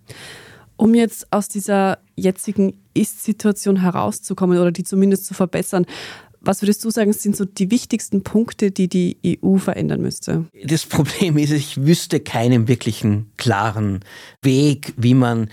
Um 0.77 0.95
jetzt 0.95 1.31
aus 1.31 1.47
dieser 1.47 1.99
jetzigen 2.15 2.73
Ist-Situation 2.93 3.81
herauszukommen 3.81 4.57
oder 4.57 4.71
die 4.71 4.83
zumindest 4.83 5.25
zu 5.25 5.33
verbessern, 5.33 5.85
was 6.43 6.63
würdest 6.63 6.83
du 6.83 6.89
sagen, 6.89 7.13
sind 7.13 7.35
so 7.37 7.45
die 7.45 7.69
wichtigsten 7.69 8.23
Punkte, 8.23 8.71
die 8.71 8.87
die 8.87 9.39
EU 9.43 9.57
verändern 9.57 10.01
müsste? 10.01 10.45
Das 10.63 10.87
Problem 10.87 11.37
ist, 11.37 11.51
ich 11.51 11.85
wüsste 11.85 12.19
keinen 12.19 12.67
wirklichen 12.67 13.31
klaren 13.37 13.99
Weg, 14.41 14.93
wie 14.97 15.13
man 15.13 15.51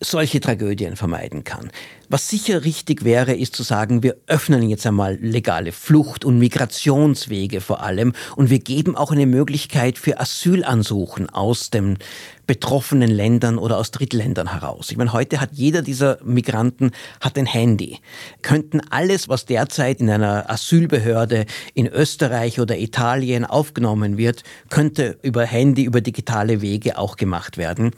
solche 0.00 0.40
Tragödien 0.40 0.96
vermeiden 0.96 1.44
kann. 1.44 1.70
Was 2.14 2.28
sicher 2.28 2.62
richtig 2.62 3.02
wäre, 3.02 3.34
ist 3.34 3.56
zu 3.56 3.64
sagen, 3.64 4.04
wir 4.04 4.14
öffnen 4.28 4.68
jetzt 4.68 4.86
einmal 4.86 5.18
legale 5.20 5.72
Flucht- 5.72 6.24
und 6.24 6.38
Migrationswege 6.38 7.60
vor 7.60 7.82
allem 7.82 8.12
und 8.36 8.50
wir 8.50 8.60
geben 8.60 8.94
auch 8.94 9.10
eine 9.10 9.26
Möglichkeit 9.26 9.98
für 9.98 10.20
Asylansuchen 10.20 11.28
aus 11.28 11.70
den 11.70 11.98
betroffenen 12.46 13.10
Ländern 13.10 13.58
oder 13.58 13.78
aus 13.78 13.90
Drittländern 13.90 14.52
heraus. 14.52 14.90
Ich 14.90 14.96
meine, 14.96 15.12
heute 15.12 15.40
hat 15.40 15.50
jeder 15.52 15.82
dieser 15.82 16.18
Migranten 16.22 16.92
hat 17.20 17.38
ein 17.38 17.46
Handy. 17.46 17.98
Könnten 18.42 18.80
alles, 18.90 19.28
was 19.28 19.46
derzeit 19.46 20.00
in 20.00 20.10
einer 20.10 20.50
Asylbehörde 20.50 21.46
in 21.74 21.86
Österreich 21.86 22.60
oder 22.60 22.78
Italien 22.78 23.44
aufgenommen 23.44 24.18
wird, 24.18 24.42
könnte 24.68 25.18
über 25.22 25.44
Handy, 25.44 25.84
über 25.84 26.00
digitale 26.00 26.60
Wege 26.60 26.98
auch 26.98 27.16
gemacht 27.16 27.56
werden. 27.56 27.92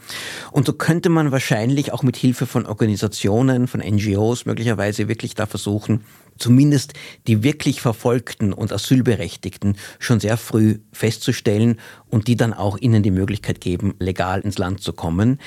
Und 0.51 0.65
so 0.65 0.73
könnte 0.73 1.09
man 1.09 1.31
wahrscheinlich 1.31 1.91
auch 1.91 2.03
mit 2.03 2.15
Hilfe 2.15 2.45
von 2.45 2.65
Organisationen, 2.65 3.67
von 3.67 3.81
NGOs 3.81 4.06
möglicherweise 4.45 5.07
wirklich 5.07 5.35
da 5.35 5.45
versuchen, 5.45 6.03
zumindest 6.37 6.93
die 7.27 7.43
wirklich 7.43 7.81
Verfolgten 7.81 8.53
und 8.53 8.71
Asylberechtigten 8.71 9.77
schon 9.99 10.19
sehr 10.19 10.37
früh 10.37 10.79
festzustellen 10.93 11.79
und 12.09 12.27
die 12.27 12.35
dann 12.35 12.53
auch 12.53 12.77
ihnen 12.77 13.03
die 13.03 13.11
Möglichkeit 13.11 13.61
geben, 13.61 13.95
legal 13.99 14.41
ins 14.41 14.57
Land 14.57 14.81
zu 14.81 14.93
kommen. 14.93 15.39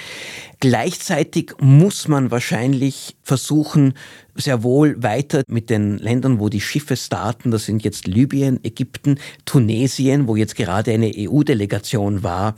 Gleichzeitig 0.58 1.52
muss 1.60 2.08
man 2.08 2.30
wahrscheinlich 2.30 3.16
versuchen, 3.22 3.94
sehr 4.34 4.62
wohl 4.62 5.02
weiter 5.02 5.42
mit 5.48 5.70
den 5.70 5.98
Ländern, 5.98 6.38
wo 6.38 6.48
die 6.48 6.60
Schiffe 6.60 6.96
starten, 6.96 7.50
das 7.50 7.64
sind 7.66 7.84
jetzt 7.84 8.06
Libyen, 8.06 8.62
Ägypten, 8.64 9.18
Tunesien, 9.44 10.28
wo 10.28 10.36
jetzt 10.36 10.56
gerade 10.56 10.92
eine 10.92 11.12
EU-Delegation 11.14 12.22
war, 12.22 12.54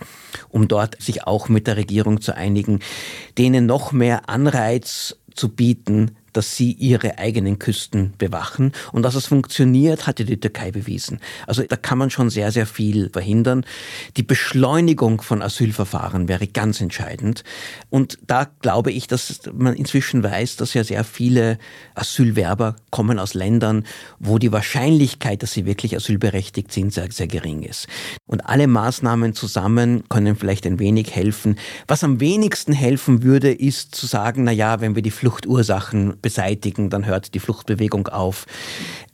um 0.49 0.69
dort 0.69 1.01
sich 1.01 1.27
auch 1.27 1.49
mit 1.49 1.67
der 1.67 1.77
Regierung 1.77 2.21
zu 2.21 2.37
einigen, 2.37 2.81
denen 3.39 3.67
noch 3.67 3.93
mehr 3.93 4.29
Anreiz 4.29 5.17
zu 5.35 5.49
bieten, 5.49 6.13
dass 6.33 6.57
sie 6.57 6.73
ihre 6.73 7.19
eigenen 7.19 7.59
Küsten 7.59 8.15
bewachen. 8.19 8.73
Und 8.93 9.03
dass 9.03 9.15
es 9.15 9.27
funktioniert, 9.27 10.07
hatte 10.07 10.25
die 10.25 10.39
Türkei 10.39 10.71
bewiesen. 10.71 11.21
Also 11.47 11.63
da 11.63 11.77
kann 11.77 11.99
man 11.99 12.11
schon 12.11 12.31
sehr, 12.31 12.53
sehr 12.53 12.67
viel 12.67 13.11
verhindern. 13.11 13.65
Die 14.17 14.23
Beschleunigung 14.23 15.23
von 15.23 15.43
Asylverfahren 15.43 16.29
wäre 16.29 16.47
ganz 16.47 16.81
entscheidend. 16.81 17.45
Und 17.91 18.19
da 18.27 18.49
glaube 18.61 18.93
ich, 18.93 19.07
dass 19.07 19.41
man 19.53 19.75
inzwischen 19.75 20.23
weiß, 20.23 20.57
dass 20.57 20.75
ja 20.75 20.85
sehr 20.85 21.05
viele 21.05 21.59
Asylwerber 21.95 22.77
kommen 22.91 23.19
aus 23.19 23.35
Ländern, 23.35 23.85
wo 24.19 24.39
die 24.39 24.53
Wahrscheinlichkeit, 24.53 25.43
dass 25.43 25.53
sie 25.53 25.67
wirklich 25.67 25.97
asylberechtigt 25.97 26.73
sind, 26.73 26.93
sehr, 26.93 27.11
sehr 27.11 27.27
gering 27.27 27.63
ist. 27.63 27.87
Und 28.27 28.47
alle 28.47 28.67
Maßnahmen 28.67 29.35
zusammen 29.35 30.05
können 30.09 30.37
vielleicht 30.37 30.67
ein 30.67 30.79
wenig 30.79 31.15
helfen. 31.15 31.57
Was 31.87 32.05
am 32.05 32.21
wenigsten 32.21 32.73
helfen 32.73 33.23
würde, 33.23 33.53
ist 33.53 33.95
zu 33.95 34.07
sagen, 34.07 34.45
na 34.45 34.53
ja, 34.53 34.81
wenn 34.81 34.95
wir 34.95 35.03
die 35.03 35.11
Fluchtursachen 35.11 36.15
beseitigen, 36.23 36.89
dann 36.89 37.05
hört 37.05 37.35
die 37.35 37.41
Fluchtbewegung 37.41 38.09
auf. 38.09 38.47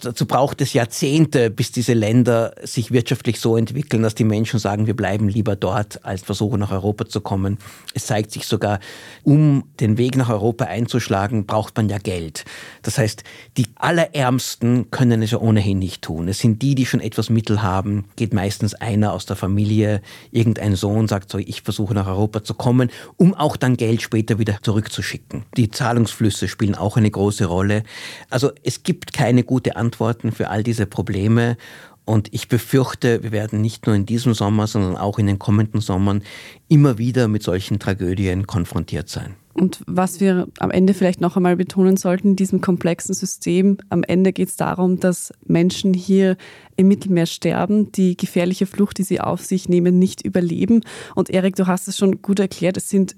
Dazu 0.01 0.27
braucht 0.27 0.61
es 0.61 0.75
Jahrzehnte, 0.75 1.51
bis 1.51 1.73
diese 1.73 1.95
Länder 1.95 2.55
sich 2.63 2.93
wirtschaftlich 2.93 3.41
so 3.41 3.57
entwickeln, 3.57 4.03
dass 4.03 4.15
die 4.15 4.25
Menschen 4.25 4.61
sagen, 4.61 4.87
wir 4.87 4.95
bleiben 4.95 5.29
lieber 5.29 5.57
dort, 5.57 6.05
als 6.05 6.23
versuchen 6.23 6.61
nach 6.61 6.71
Europa 6.71 7.07
zu 7.07 7.21
kommen. 7.21 7.59
Es 7.95 8.07
zeigt 8.07 8.31
sich 8.31 8.47
sogar, 8.47 8.79
um 9.25 9.65
den 9.81 9.99
Weg 9.99 10.17
nach 10.17 10.29
Europa 10.29 10.67
einzuschlagen, 10.67 11.47
braucht 11.47 11.77
man 11.77 11.89
ja 11.89 11.99
Geld. 11.99 12.45
Das 12.83 12.99
heißt, 12.99 13.25
die 13.57 13.67
Allerärmsten 13.75 14.91
können 14.91 15.23
es 15.23 15.33
ja 15.33 15.39
ohnehin 15.39 15.79
nicht 15.81 16.03
tun. 16.03 16.29
Es 16.29 16.39
sind 16.39 16.63
die, 16.63 16.75
die 16.75 16.87
schon 16.87 17.01
etwas 17.01 17.31
Mittel 17.31 17.63
haben, 17.63 18.05
geht 18.17 18.35
meistens 18.35 18.75
einer 18.75 19.13
aus 19.13 19.27
der 19.27 19.37
Familie, 19.37 20.03
irgendein 20.31 20.77
Sohn 20.77 21.09
sagt 21.09 21.31
so, 21.31 21.39
ich 21.39 21.63
versuche 21.63 21.95
nach 21.95 22.07
Europa 22.07 22.45
zu 22.45 22.55
kommen, 22.55 22.91
um 23.17 23.35
auch 23.35 23.57
dann 23.57 23.77
Geld 23.77 24.03
später 24.03 24.39
wieder 24.39 24.59
zurückzuschicken. 24.63 25.45
Die 25.57 25.71
Zahlungsflüsse 25.71 26.47
spielen 26.47 26.75
auch 26.75 26.97
eine 26.99 27.11
große 27.11 27.47
Rolle. 27.47 27.83
Also 28.31 28.51
es 28.63 28.83
gibt 28.83 29.13
keine 29.13 29.45
gute 29.45 29.77
Antworten 29.77 30.33
für 30.33 30.51
all 30.51 30.63
diese 30.63 30.87
Probleme. 30.87 31.57
Und 32.05 32.33
ich 32.33 32.49
befürchte, 32.49 33.23
wir 33.23 33.33
werden 33.33 33.61
nicht 33.61 33.87
nur 33.87 33.95
in 33.95 34.07
diesem 34.07 34.33
Sommer, 34.33 34.67
sondern 34.67 34.97
auch 34.97 35.19
in 35.19 35.27
den 35.27 35.39
kommenden 35.39 35.83
Sommern 35.83 36.23
immer 36.67 36.97
wieder 36.97 37.29
mit 37.29 37.43
solchen 37.43 37.79
Tragödien 37.79 38.47
konfrontiert 38.47 39.11
sein. 39.11 39.35
Und 39.53 39.83
was 39.87 40.21
wir 40.21 40.47
am 40.61 40.71
Ende 40.71 40.95
vielleicht 40.95 41.21
noch 41.21 41.37
einmal 41.37 41.57
betonen 41.57 41.97
sollten, 41.97 42.29
in 42.29 42.37
diesem 42.37 42.61
komplexen 42.61 43.15
System, 43.15 43.77
am 43.91 44.05
Ende 44.05 44.33
geht 44.33 44.49
es 44.49 44.57
darum, 44.57 45.01
dass 45.01 45.33
Menschen 45.45 45.93
hier 45.93 46.37
im 46.77 46.89
Mittelmeer 46.89 47.27
sterben, 47.27 47.91
die 47.93 48.17
gefährliche 48.17 48.67
Flucht, 48.67 48.99
die 48.99 49.03
sie 49.03 49.21
auf 49.21 49.45
sich 49.45 49.69
nehmen, 49.69 49.99
nicht 49.99 50.25
überleben. 50.25 50.83
Und 51.15 51.29
Erik, 51.29 51.57
du 51.57 51.67
hast 51.67 51.89
es 51.89 51.99
schon 51.99 52.23
gut 52.23 52.39
erklärt, 52.39 52.77
es 52.77 52.89
sind 52.89 53.17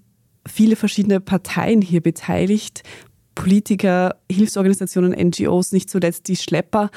viele 0.48 0.76
verschiedene 0.76 1.20
Parteien 1.20 1.82
hier 1.82 2.00
beteiligt, 2.00 2.82
Politiker, 3.40 4.16
Hilfsorganisationen, 4.30 5.12
NGOs, 5.12 5.72
nicht 5.72 5.88
zuletzt 5.88 6.28
die 6.28 6.36
Schlepper. 6.36 6.90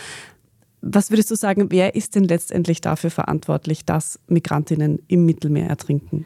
Was 0.81 1.09
würdest 1.09 1.31
du 1.31 1.35
sagen, 1.35 1.67
wer 1.69 1.95
ist 1.95 2.15
denn 2.15 2.25
letztendlich 2.25 2.81
dafür 2.81 3.11
verantwortlich, 3.11 3.85
dass 3.85 4.19
Migrantinnen 4.27 4.99
im 5.07 5.25
Mittelmeer 5.25 5.69
ertrinken? 5.69 6.25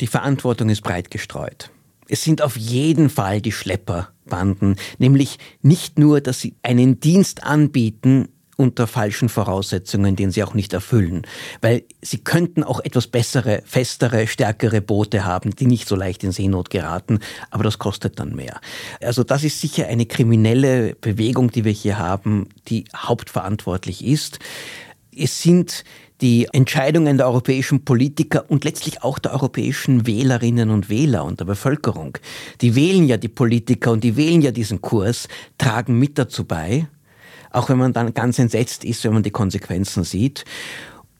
Die 0.00 0.06
Verantwortung 0.06 0.68
ist 0.68 0.82
breit 0.82 1.10
gestreut. 1.10 1.70
Es 2.08 2.22
sind 2.22 2.42
auf 2.42 2.58
jeden 2.58 3.08
Fall 3.08 3.40
die 3.40 3.52
Schlepperbanden, 3.52 4.76
nämlich 4.98 5.38
nicht 5.62 5.98
nur, 5.98 6.20
dass 6.20 6.40
sie 6.40 6.54
einen 6.62 7.00
Dienst 7.00 7.42
anbieten, 7.42 8.28
unter 8.56 8.86
falschen 8.86 9.28
Voraussetzungen, 9.28 10.16
den 10.16 10.30
sie 10.30 10.44
auch 10.44 10.54
nicht 10.54 10.72
erfüllen. 10.72 11.26
Weil 11.60 11.84
sie 12.02 12.18
könnten 12.18 12.62
auch 12.62 12.80
etwas 12.80 13.06
bessere, 13.06 13.62
festere, 13.64 14.26
stärkere 14.26 14.80
Boote 14.80 15.24
haben, 15.24 15.56
die 15.56 15.66
nicht 15.66 15.88
so 15.88 15.96
leicht 15.96 16.22
in 16.22 16.32
Seenot 16.32 16.70
geraten, 16.70 17.20
aber 17.50 17.64
das 17.64 17.78
kostet 17.78 18.18
dann 18.20 18.34
mehr. 18.34 18.60
Also 19.00 19.24
das 19.24 19.44
ist 19.44 19.60
sicher 19.60 19.86
eine 19.86 20.06
kriminelle 20.06 20.94
Bewegung, 21.00 21.50
die 21.50 21.64
wir 21.64 21.72
hier 21.72 21.98
haben, 21.98 22.48
die 22.68 22.84
hauptverantwortlich 22.94 24.04
ist. 24.04 24.38
Es 25.14 25.42
sind 25.42 25.84
die 26.22 26.46
Entscheidungen 26.52 27.16
der 27.16 27.26
europäischen 27.26 27.84
Politiker 27.84 28.44
und 28.48 28.64
letztlich 28.64 29.02
auch 29.02 29.18
der 29.18 29.32
europäischen 29.32 30.06
Wählerinnen 30.06 30.70
und 30.70 30.88
Wähler 30.88 31.24
und 31.24 31.40
der 31.40 31.46
Bevölkerung. 31.46 32.16
Die 32.60 32.76
wählen 32.76 33.04
ja 33.06 33.16
die 33.16 33.28
Politiker 33.28 33.90
und 33.90 34.04
die 34.04 34.16
wählen 34.16 34.40
ja 34.40 34.52
diesen 34.52 34.80
Kurs, 34.80 35.26
tragen 35.58 35.98
mit 35.98 36.18
dazu 36.18 36.44
bei, 36.44 36.86
auch 37.52 37.68
wenn 37.68 37.78
man 37.78 37.92
dann 37.92 38.14
ganz 38.14 38.38
entsetzt 38.38 38.84
ist, 38.84 39.04
wenn 39.04 39.14
man 39.14 39.22
die 39.22 39.30
Konsequenzen 39.30 40.04
sieht. 40.04 40.44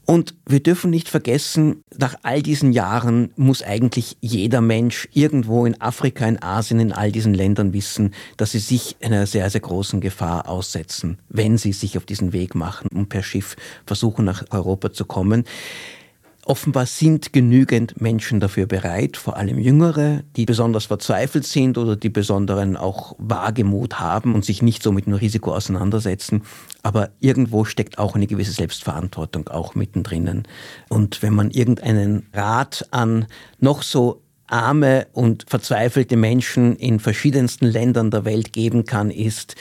Und 0.04 0.34
wir 0.46 0.60
dürfen 0.60 0.90
nicht 0.90 1.08
vergessen, 1.08 1.84
nach 1.96 2.16
all 2.22 2.42
diesen 2.42 2.72
Jahren 2.72 3.32
muss 3.36 3.62
eigentlich 3.62 4.16
jeder 4.20 4.60
Mensch 4.60 5.08
irgendwo 5.12 5.64
in 5.64 5.80
Afrika, 5.80 6.26
in 6.26 6.42
Asien, 6.42 6.80
in 6.80 6.92
all 6.92 7.12
diesen 7.12 7.34
Ländern 7.34 7.72
wissen, 7.72 8.12
dass 8.36 8.50
sie 8.50 8.58
sich 8.58 8.96
einer 9.00 9.26
sehr, 9.26 9.48
sehr 9.48 9.60
großen 9.60 10.00
Gefahr 10.00 10.48
aussetzen, 10.48 11.18
wenn 11.28 11.56
sie 11.56 11.72
sich 11.72 11.96
auf 11.96 12.04
diesen 12.04 12.32
Weg 12.32 12.56
machen 12.56 12.88
und 12.92 13.10
per 13.10 13.22
Schiff 13.22 13.54
versuchen, 13.86 14.24
nach 14.24 14.44
Europa 14.50 14.92
zu 14.92 15.04
kommen. 15.04 15.44
Offenbar 16.44 16.86
sind 16.86 17.32
genügend 17.32 18.00
Menschen 18.00 18.40
dafür 18.40 18.66
bereit, 18.66 19.16
vor 19.16 19.36
allem 19.36 19.60
Jüngere, 19.60 20.24
die 20.34 20.44
besonders 20.44 20.86
verzweifelt 20.86 21.46
sind 21.46 21.78
oder 21.78 21.94
die 21.94 22.08
besonderen 22.08 22.76
auch 22.76 23.14
Wagemut 23.18 24.00
haben 24.00 24.34
und 24.34 24.44
sich 24.44 24.60
nicht 24.60 24.82
so 24.82 24.90
mit 24.90 25.06
dem 25.06 25.14
Risiko 25.14 25.54
auseinandersetzen. 25.54 26.42
Aber 26.82 27.10
irgendwo 27.20 27.64
steckt 27.64 27.98
auch 27.98 28.16
eine 28.16 28.26
gewisse 28.26 28.50
Selbstverantwortung 28.50 29.48
auch 29.50 29.76
mittendrin. 29.76 30.42
Und 30.88 31.22
wenn 31.22 31.32
man 31.32 31.52
irgendeinen 31.52 32.26
Rat 32.32 32.88
an 32.90 33.26
noch 33.60 33.82
so 33.82 34.22
arme 34.52 35.06
und 35.12 35.46
verzweifelte 35.48 36.16
Menschen 36.16 36.76
in 36.76 37.00
verschiedensten 37.00 37.66
Ländern 37.66 38.10
der 38.10 38.24
Welt 38.24 38.52
geben 38.52 38.84
kann, 38.84 39.10
ist, 39.10 39.56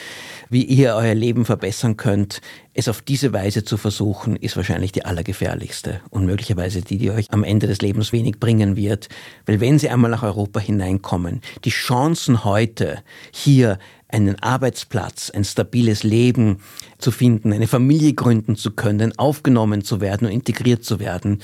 wie 0.50 0.64
ihr 0.64 0.94
euer 0.94 1.14
Leben 1.14 1.44
verbessern 1.44 1.96
könnt. 1.96 2.40
Es 2.74 2.88
auf 2.88 3.00
diese 3.00 3.32
Weise 3.32 3.64
zu 3.64 3.76
versuchen, 3.78 4.36
ist 4.36 4.56
wahrscheinlich 4.56 4.92
die 4.92 5.04
allergefährlichste 5.04 6.00
und 6.10 6.26
möglicherweise 6.26 6.82
die, 6.82 6.98
die 6.98 7.10
euch 7.10 7.32
am 7.32 7.42
Ende 7.42 7.66
des 7.66 7.80
Lebens 7.80 8.12
wenig 8.12 8.38
bringen 8.38 8.76
wird. 8.76 9.08
Weil 9.46 9.60
wenn 9.60 9.78
sie 9.78 9.88
einmal 9.88 10.10
nach 10.10 10.22
Europa 10.22 10.60
hineinkommen, 10.60 11.40
die 11.64 11.70
Chancen 11.70 12.44
heute 12.44 13.02
hier 13.32 13.78
einen 14.08 14.38
Arbeitsplatz, 14.42 15.30
ein 15.30 15.44
stabiles 15.44 16.02
Leben 16.02 16.58
zu 16.98 17.10
finden, 17.10 17.52
eine 17.52 17.66
Familie 17.66 18.12
gründen 18.12 18.56
zu 18.56 18.72
können, 18.72 19.18
aufgenommen 19.18 19.82
zu 19.82 20.02
werden 20.02 20.26
und 20.26 20.32
integriert 20.32 20.84
zu 20.84 21.00
werden, 21.00 21.40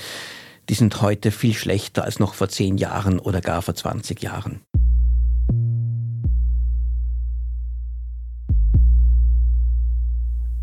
die 0.69 0.75
sind 0.75 1.01
heute 1.01 1.31
viel 1.31 1.53
schlechter 1.53 2.03
als 2.03 2.19
noch 2.19 2.35
vor 2.35 2.47
zehn 2.47 2.77
Jahren 2.77 3.19
oder 3.19 3.41
gar 3.41 3.61
vor 3.61 3.75
20 3.75 4.21
Jahren. 4.21 4.61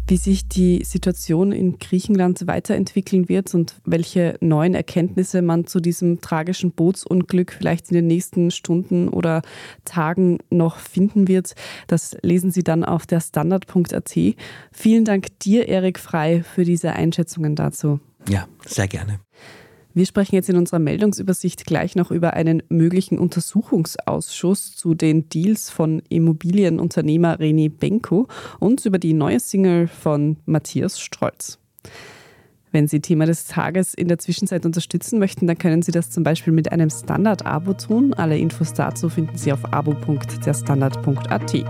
wie 0.08 0.16
sich 0.16 0.46
die 0.46 0.84
Situation 0.84 1.50
in 1.50 1.78
Griechenland 1.80 2.46
weiterentwickeln 2.46 3.28
wird 3.28 3.52
und 3.54 3.80
welche 3.84 4.36
neuen 4.40 4.74
Erkenntnisse 4.74 5.42
man 5.42 5.66
zu 5.66 5.80
diesem 5.80 6.20
tragischen 6.20 6.70
Bootsunglück 6.70 7.52
vielleicht 7.52 7.90
in 7.90 7.96
den 7.96 8.06
nächsten 8.06 8.52
Stunden 8.52 9.08
oder 9.08 9.42
Tagen 9.84 10.38
noch 10.48 10.76
finden 10.76 11.26
wird, 11.26 11.54
das 11.88 12.16
lesen 12.22 12.52
Sie 12.52 12.62
dann 12.62 12.84
auf 12.84 13.06
der 13.06 13.20
Standard.at. 13.20 14.16
Vielen 14.70 15.04
Dank 15.04 15.40
dir, 15.40 15.66
Erik 15.66 15.98
Frei, 15.98 16.44
für 16.44 16.62
diese 16.62 16.92
Einschätzungen 16.92 17.56
dazu. 17.56 17.98
Ja, 18.28 18.46
sehr 18.64 18.86
gerne. 18.86 19.18
Wir 19.96 20.04
sprechen 20.04 20.34
jetzt 20.34 20.50
in 20.50 20.58
unserer 20.58 20.78
Meldungsübersicht 20.78 21.64
gleich 21.64 21.96
noch 21.96 22.10
über 22.10 22.34
einen 22.34 22.62
möglichen 22.68 23.18
Untersuchungsausschuss 23.18 24.76
zu 24.76 24.94
den 24.94 25.30
Deals 25.30 25.70
von 25.70 26.02
Immobilienunternehmer 26.10 27.38
René 27.38 27.70
Benko 27.70 28.28
und 28.60 28.84
über 28.84 28.98
die 28.98 29.14
neue 29.14 29.40
Single 29.40 29.88
von 29.88 30.36
Matthias 30.44 31.00
Strolz. 31.00 31.58
Wenn 32.72 32.88
Sie 32.88 33.00
Thema 33.00 33.24
des 33.24 33.46
Tages 33.46 33.94
in 33.94 34.08
der 34.08 34.18
Zwischenzeit 34.18 34.66
unterstützen 34.66 35.18
möchten, 35.18 35.46
dann 35.46 35.56
können 35.56 35.80
Sie 35.80 35.92
das 35.92 36.10
zum 36.10 36.24
Beispiel 36.24 36.52
mit 36.52 36.70
einem 36.72 36.90
Standard-Abo 36.90 37.72
tun. 37.72 38.12
Alle 38.12 38.36
Infos 38.36 38.74
dazu 38.74 39.08
finden 39.08 39.38
Sie 39.38 39.50
auf 39.50 39.64
abo.derstandard.at. 39.72 41.64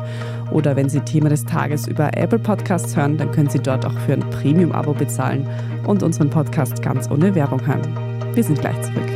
Oder 0.51 0.75
wenn 0.75 0.89
Sie 0.89 0.99
Thema 0.99 1.29
des 1.29 1.45
Tages 1.45 1.87
über 1.87 2.17
Apple 2.17 2.41
Podcasts 2.41 2.97
hören, 2.97 3.19
dann 3.19 3.31
können 3.31 3.51
Sie 3.51 3.61
dort 3.61 3.87
auch 3.87 3.97
für 4.01 4.15
ein 4.15 4.29
Premium-Abo 4.31 4.95
bezahlen 4.95 5.49
und 5.87 6.03
unseren 6.03 6.29
Podcast 6.29 6.83
ganz 6.83 7.09
ohne 7.09 7.33
Werbung 7.37 7.65
hören. 7.65 8.16
Wir 8.37 8.45
sind 8.45 8.61
gleich 8.61 8.77
zurück. 8.83 9.11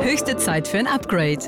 Höchste 0.00 0.36
Zeit 0.36 0.68
für 0.68 0.78
ein 0.78 0.86
Upgrade. 0.86 1.40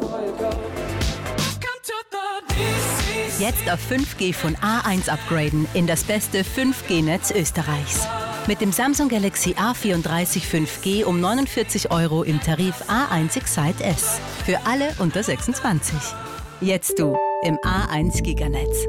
Jetzt 3.39 3.71
auf 3.71 3.79
5G 3.89 4.35
von 4.35 4.57
A1 4.57 5.09
upgraden 5.09 5.69
in 5.75 5.87
das 5.87 6.03
beste 6.03 6.41
5G-Netz 6.43 7.31
Österreichs. 7.31 8.05
Mit 8.49 8.61
dem 8.61 8.73
Samsung 8.73 9.09
Galaxy 9.09 9.53
A34 9.53 10.43
5G 10.43 11.05
um 11.05 11.21
49 11.21 11.93
Euro 11.93 12.25
im 12.25 12.41
Tarif 12.41 12.83
A1 12.89 13.37
Excite 13.37 13.85
S. 13.85 14.21
Für 14.45 14.59
alle 14.67 14.89
unter 14.99 15.23
26. 15.23 15.95
Jetzt 16.61 16.99
du 16.99 17.17
im 17.45 17.57
A1 17.59 18.23
Giganetz. 18.23 18.89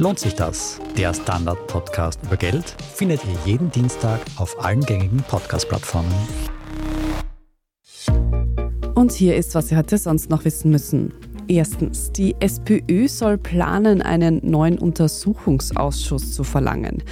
Lohnt 0.00 0.18
sich 0.18 0.34
das? 0.34 0.80
Der 0.96 1.12
Standard-Podcast 1.12 2.20
über 2.22 2.38
Geld 2.38 2.74
findet 2.94 3.20
ihr 3.22 3.36
jeden 3.52 3.70
Dienstag 3.70 4.18
auf 4.36 4.64
allen 4.64 4.80
gängigen 4.80 5.22
Podcast-Plattformen. 5.28 6.10
Und 8.94 9.12
hier 9.12 9.36
ist, 9.36 9.54
was 9.54 9.68
Sie 9.68 9.76
heute 9.76 9.98
sonst 9.98 10.30
noch 10.30 10.46
wissen 10.46 10.70
müssen. 10.70 11.12
Erstens, 11.48 12.12
die 12.12 12.34
SPÖ 12.40 13.08
soll 13.08 13.36
planen, 13.36 14.00
einen 14.00 14.40
neuen 14.42 14.78
Untersuchungsausschuss 14.78 16.32
zu 16.32 16.44
verlangen. 16.44 17.02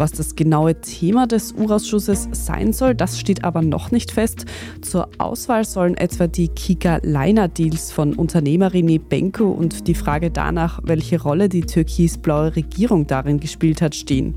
Was 0.00 0.12
das 0.12 0.34
genaue 0.34 0.80
Thema 0.80 1.26
des 1.26 1.52
Urausschusses 1.52 2.30
sein 2.32 2.72
soll, 2.72 2.94
das 2.94 3.20
steht 3.20 3.44
aber 3.44 3.60
noch 3.60 3.90
nicht 3.90 4.12
fest. 4.12 4.46
Zur 4.80 5.10
Auswahl 5.18 5.66
sollen 5.66 5.94
etwa 5.94 6.26
die 6.26 6.48
Kika-Liner-Deals 6.48 7.92
von 7.92 8.14
Unternehmer 8.14 8.70
René 8.70 8.98
Benko 8.98 9.50
und 9.50 9.88
die 9.88 9.94
Frage 9.94 10.30
danach, 10.30 10.80
welche 10.84 11.20
Rolle 11.20 11.50
die 11.50 11.60
türkis-blaue 11.60 12.56
Regierung 12.56 13.08
darin 13.08 13.40
gespielt 13.40 13.82
hat, 13.82 13.94
stehen. 13.94 14.36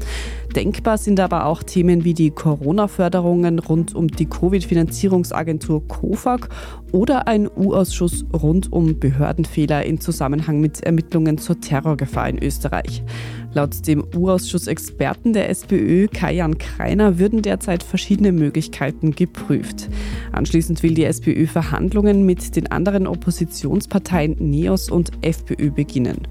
Denkbar 0.54 0.98
sind 0.98 1.22
aber 1.22 1.46
auch 1.46 1.64
Themen 1.64 2.04
wie 2.04 2.14
die 2.14 2.32
Corona-Förderungen 2.32 3.60
rund 3.60 3.96
um 3.96 4.10
die 4.10 4.26
Covid-Finanzierungsagentur 4.26 5.88
COFAG 5.88 6.50
oder 6.92 7.30
ein 7.30 7.48
U-Ausschuss 7.48 8.26
rund 8.34 8.70
um 8.72 9.00
Behördenfehler 9.00 9.86
in 9.86 10.02
Zusammenhang 10.02 10.60
mit 10.60 10.84
Ermittlungen 10.84 11.38
zur 11.38 11.62
Terrorgefahr 11.62 12.28
in 12.28 12.44
Österreich. 12.44 13.02
Laut 13.56 13.86
dem 13.86 14.04
U-Ausschuss-Experten 14.16 15.34
der 15.34 15.48
SPÖ, 15.50 16.08
Kajan 16.08 16.58
Kreiner, 16.58 17.20
würden 17.20 17.44
derzeit 17.44 17.84
verschiedene 17.84 18.32
Möglichkeiten 18.32 19.12
geprüft. 19.12 19.90
Anschließend 20.32 20.82
will 20.82 20.96
die 20.96 21.04
SPÖ 21.04 21.46
Verhandlungen 21.46 22.26
mit 22.26 22.56
den 22.56 22.72
anderen 22.72 23.06
Oppositionsparteien 23.06 24.38
NEOS 24.40 24.90
und 24.90 25.12
FPÖ 25.22 25.70
beginnen. 25.70 26.28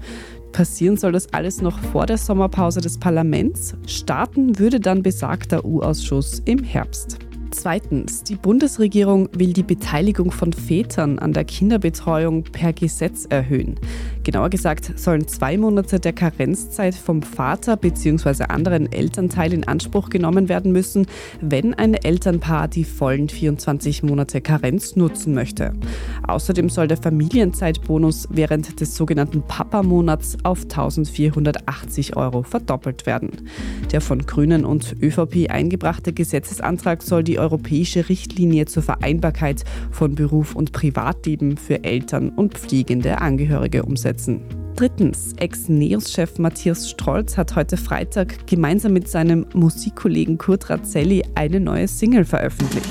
Passieren 0.51 0.97
soll 0.97 1.13
das 1.13 1.33
alles 1.33 1.61
noch 1.61 1.79
vor 1.79 2.05
der 2.05 2.17
Sommerpause 2.17 2.81
des 2.81 2.99
Parlaments. 2.99 3.73
Starten 3.87 4.59
würde 4.59 4.81
dann 4.81 5.01
besagter 5.01 5.63
U-Ausschuss 5.63 6.41
im 6.45 6.61
Herbst. 6.61 7.19
Zweitens, 7.53 8.23
die 8.23 8.35
Bundesregierung 8.35 9.29
will 9.31 9.53
die 9.53 9.63
Beteiligung 9.63 10.31
von 10.31 10.51
Vätern 10.51 11.19
an 11.19 11.33
der 11.33 11.45
Kinderbetreuung 11.45 12.43
per 12.43 12.73
Gesetz 12.73 13.25
erhöhen. 13.25 13.75
Genauer 14.23 14.49
gesagt 14.49 14.97
sollen 14.97 15.27
zwei 15.27 15.57
Monate 15.57 15.99
der 15.99 16.13
Karenzzeit 16.13 16.95
vom 16.95 17.21
Vater 17.21 17.75
bzw. 17.75 18.45
anderen 18.45 18.89
Elternteil 18.89 19.51
in 19.51 19.67
Anspruch 19.67 20.09
genommen 20.09 20.47
werden 20.47 20.71
müssen, 20.71 21.07
wenn 21.41 21.73
ein 21.73 21.93
Elternpaar 21.93 22.69
die 22.69 22.85
vollen 22.85 23.27
24 23.27 24.01
Monate 24.03 24.39
Karenz 24.39 24.95
nutzen 24.95 25.33
möchte. 25.33 25.73
Außerdem 26.25 26.69
soll 26.69 26.87
der 26.87 26.95
Familienzeitbonus 26.95 28.29
während 28.31 28.79
des 28.79 28.95
sogenannten 28.95 29.41
Papa-Monats 29.41 30.37
auf 30.43 30.61
1480 30.61 32.15
Euro 32.15 32.43
verdoppelt 32.43 33.05
werden. 33.05 33.49
Der 33.91 33.99
von 33.99 34.19
Grünen 34.19 34.63
und 34.63 34.95
ÖVP 35.01 35.49
eingebrachte 35.49 36.13
Gesetzesantrag 36.13 37.03
soll 37.03 37.25
die 37.25 37.39
europäische 37.39 38.07
Richtlinie 38.07 38.67
zur 38.67 38.83
Vereinbarkeit 38.83 39.65
von 39.91 40.15
Beruf 40.15 40.55
und 40.55 40.71
Privatleben 40.71 41.57
für 41.57 41.83
Eltern 41.83 42.29
und 42.29 42.53
pflegende 42.53 43.19
Angehörige 43.19 43.83
umsetzen. 43.83 44.12
Drittens, 44.75 45.33
Ex-Neos-Chef 45.37 46.39
Matthias 46.39 46.89
Strolz 46.89 47.37
hat 47.37 47.55
heute 47.55 47.77
Freitag 47.77 48.47
gemeinsam 48.47 48.93
mit 48.93 49.07
seinem 49.07 49.45
Musikkollegen 49.53 50.37
Kurt 50.37 50.69
Razzelli 50.69 51.23
eine 51.35 51.59
neue 51.59 51.87
Single 51.87 52.25
veröffentlicht. 52.25 52.87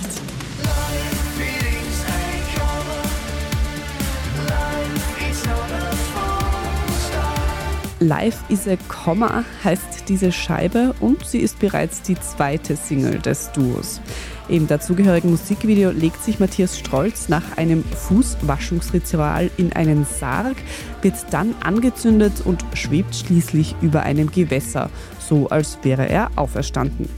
Life 8.00 8.38
is 8.48 8.66
a 8.66 8.76
Comma 8.88 9.44
heißt 9.62 10.08
diese 10.08 10.32
Scheibe 10.32 10.92
und 10.98 11.24
sie 11.24 11.38
ist 11.38 11.60
bereits 11.60 12.02
die 12.02 12.18
zweite 12.18 12.74
Single 12.74 13.20
des 13.20 13.52
Duos. 13.52 14.00
Im 14.48 14.66
dazugehörigen 14.66 15.30
Musikvideo 15.30 15.90
legt 15.90 16.22
sich 16.22 16.40
Matthias 16.40 16.78
Strolz 16.78 17.28
nach 17.28 17.56
einem 17.56 17.84
Fußwaschungsritual 17.84 19.50
in 19.56 19.72
einen 19.72 20.04
Sarg, 20.04 20.56
wird 21.00 21.14
dann 21.30 21.54
angezündet 21.62 22.42
und 22.44 22.64
schwebt 22.74 23.14
schließlich 23.14 23.76
über 23.80 24.02
einem 24.02 24.30
Gewässer, 24.30 24.90
so 25.20 25.48
als 25.48 25.78
wäre 25.82 26.08
er 26.08 26.30
auferstanden. 26.36 27.08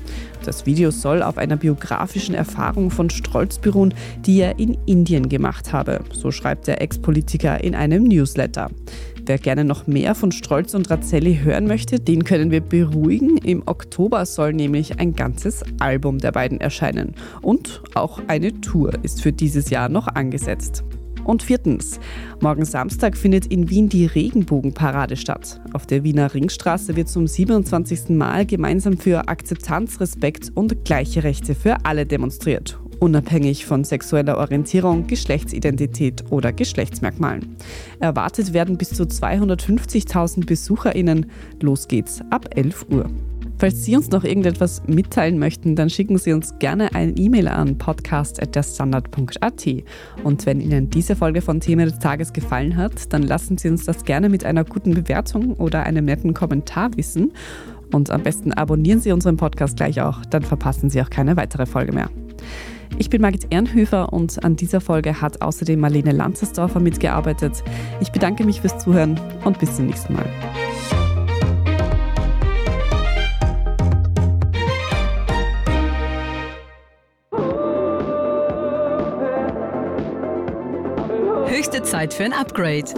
Das 0.44 0.66
Video 0.66 0.90
soll 0.90 1.22
auf 1.22 1.38
einer 1.38 1.56
biografischen 1.56 2.34
Erfahrung 2.34 2.90
von 2.90 3.08
Strolz 3.08 3.58
beruhen, 3.58 3.94
die 4.26 4.40
er 4.40 4.58
in 4.58 4.76
Indien 4.84 5.30
gemacht 5.30 5.72
habe, 5.72 6.04
so 6.12 6.30
schreibt 6.30 6.66
der 6.66 6.82
Ex-Politiker 6.82 7.64
in 7.64 7.74
einem 7.74 8.04
Newsletter. 8.04 8.70
Wer 9.26 9.38
gerne 9.38 9.64
noch 9.64 9.86
mehr 9.86 10.14
von 10.14 10.32
Strolz 10.32 10.74
und 10.74 10.90
Razzelli 10.90 11.40
hören 11.42 11.66
möchte, 11.66 11.98
den 11.98 12.24
können 12.24 12.50
wir 12.50 12.60
beruhigen. 12.60 13.38
Im 13.38 13.62
Oktober 13.64 14.26
soll 14.26 14.52
nämlich 14.52 14.98
ein 15.00 15.14
ganzes 15.14 15.64
Album 15.78 16.18
der 16.18 16.32
beiden 16.32 16.60
erscheinen. 16.60 17.14
Und 17.40 17.82
auch 17.94 18.20
eine 18.26 18.60
Tour 18.60 18.92
ist 19.02 19.22
für 19.22 19.32
dieses 19.32 19.70
Jahr 19.70 19.88
noch 19.88 20.08
angesetzt. 20.08 20.84
Und 21.24 21.42
viertens, 21.42 22.00
morgen 22.42 22.66
Samstag 22.66 23.16
findet 23.16 23.46
in 23.46 23.70
Wien 23.70 23.88
die 23.88 24.04
Regenbogenparade 24.04 25.16
statt. 25.16 25.58
Auf 25.72 25.86
der 25.86 26.04
Wiener 26.04 26.34
Ringstraße 26.34 26.94
wird 26.96 27.08
zum 27.08 27.26
27. 27.26 28.10
Mal 28.10 28.44
gemeinsam 28.44 28.98
für 28.98 29.26
Akzeptanz, 29.28 30.00
Respekt 30.00 30.52
und 30.54 30.84
gleiche 30.84 31.24
Rechte 31.24 31.54
für 31.54 31.86
alle 31.86 32.04
demonstriert 32.04 32.78
unabhängig 33.04 33.66
von 33.66 33.84
sexueller 33.84 34.38
Orientierung, 34.38 35.06
Geschlechtsidentität 35.06 36.24
oder 36.30 36.54
Geschlechtsmerkmalen. 36.54 37.56
Erwartet 38.00 38.54
werden 38.54 38.78
bis 38.78 38.88
zu 38.90 39.02
250.000 39.02 40.46
BesucherInnen. 40.46 41.26
Los 41.60 41.86
geht's 41.86 42.22
ab 42.30 42.48
11 42.56 42.86
Uhr. 42.90 43.10
Falls 43.58 43.84
Sie 43.84 43.94
uns 43.94 44.10
noch 44.10 44.24
irgendetwas 44.24 44.82
mitteilen 44.86 45.38
möchten, 45.38 45.76
dann 45.76 45.90
schicken 45.90 46.16
Sie 46.16 46.32
uns 46.32 46.58
gerne 46.58 46.94
eine 46.94 47.12
E-Mail 47.12 47.46
an 47.48 47.76
podcast.derstandard.at. 47.76 49.66
Und 50.24 50.46
wenn 50.46 50.60
Ihnen 50.62 50.88
diese 50.88 51.14
Folge 51.14 51.42
von 51.42 51.60
Thema 51.60 51.84
des 51.84 51.98
Tages 51.98 52.32
gefallen 52.32 52.76
hat, 52.76 53.12
dann 53.12 53.22
lassen 53.22 53.58
Sie 53.58 53.68
uns 53.68 53.84
das 53.84 54.04
gerne 54.04 54.30
mit 54.30 54.46
einer 54.46 54.64
guten 54.64 54.94
Bewertung 54.94 55.52
oder 55.54 55.82
einem 55.84 56.06
netten 56.06 56.32
Kommentar 56.32 56.96
wissen. 56.96 57.32
Und 57.92 58.10
am 58.10 58.22
besten 58.22 58.54
abonnieren 58.54 59.00
Sie 59.00 59.12
unseren 59.12 59.36
Podcast 59.36 59.76
gleich 59.76 60.00
auch, 60.00 60.24
dann 60.24 60.42
verpassen 60.42 60.88
Sie 60.88 61.02
auch 61.02 61.10
keine 61.10 61.36
weitere 61.36 61.66
Folge 61.66 61.92
mehr. 61.92 62.08
Ich 62.98 63.10
bin 63.10 63.22
Margit 63.22 63.46
Ehrenhöfer 63.50 64.12
und 64.12 64.44
an 64.44 64.56
dieser 64.56 64.80
Folge 64.80 65.20
hat 65.20 65.42
außerdem 65.42 65.80
Marlene 65.80 66.12
Lanzersdorfer 66.12 66.80
mitgearbeitet. 66.80 67.62
Ich 68.00 68.12
bedanke 68.12 68.44
mich 68.44 68.60
fürs 68.60 68.78
Zuhören 68.78 69.18
und 69.44 69.58
bis 69.58 69.76
zum 69.76 69.86
nächsten 69.86 70.14
Mal. 70.14 70.26
Höchste 81.46 81.82
Zeit 81.82 82.12
für 82.12 82.24
ein 82.24 82.32
Upgrade. 82.32 82.92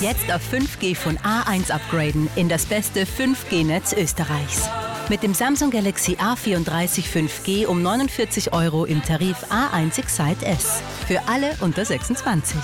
Jetzt 0.00 0.32
auf 0.32 0.42
5G 0.52 0.96
von 0.96 1.16
A1 1.18 1.70
upgraden 1.70 2.28
in 2.34 2.48
das 2.48 2.66
beste 2.66 3.04
5G-Netz 3.04 3.92
Österreichs. 3.92 4.68
Mit 5.12 5.22
dem 5.22 5.34
Samsung 5.34 5.70
Galaxy 5.70 6.14
A34 6.14 7.04
5G 7.04 7.66
um 7.66 7.82
49 7.82 8.54
Euro 8.54 8.86
im 8.86 9.02
Tarif 9.02 9.44
A1 9.50 9.98
Excite 9.98 10.46
S. 10.46 10.82
Für 11.06 11.28
alle 11.28 11.50
unter 11.60 11.84
26. 11.84 12.58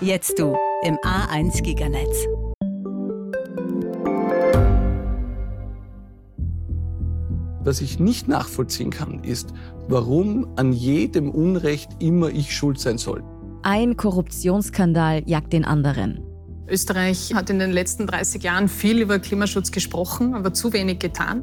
Jetzt 0.00 0.38
du 0.38 0.56
im 0.84 0.94
A1 0.98 1.60
Giganetz. 1.62 2.28
Was 7.64 7.80
ich 7.80 7.98
nicht 7.98 8.28
nachvollziehen 8.28 8.90
kann, 8.90 9.24
ist, 9.24 9.52
warum 9.88 10.46
an 10.54 10.72
jedem 10.72 11.28
Unrecht 11.28 11.90
immer 11.98 12.28
ich 12.28 12.54
schuld 12.54 12.78
sein 12.78 12.98
soll. 12.98 13.24
Ein 13.64 13.96
Korruptionsskandal 13.96 15.24
jagt 15.26 15.52
den 15.52 15.64
anderen. 15.64 16.24
Österreich 16.68 17.34
hat 17.34 17.50
in 17.50 17.58
den 17.58 17.72
letzten 17.72 18.06
30 18.06 18.44
Jahren 18.44 18.68
viel 18.68 19.00
über 19.00 19.18
Klimaschutz 19.18 19.72
gesprochen, 19.72 20.36
aber 20.36 20.54
zu 20.54 20.72
wenig 20.72 21.00
getan. 21.00 21.42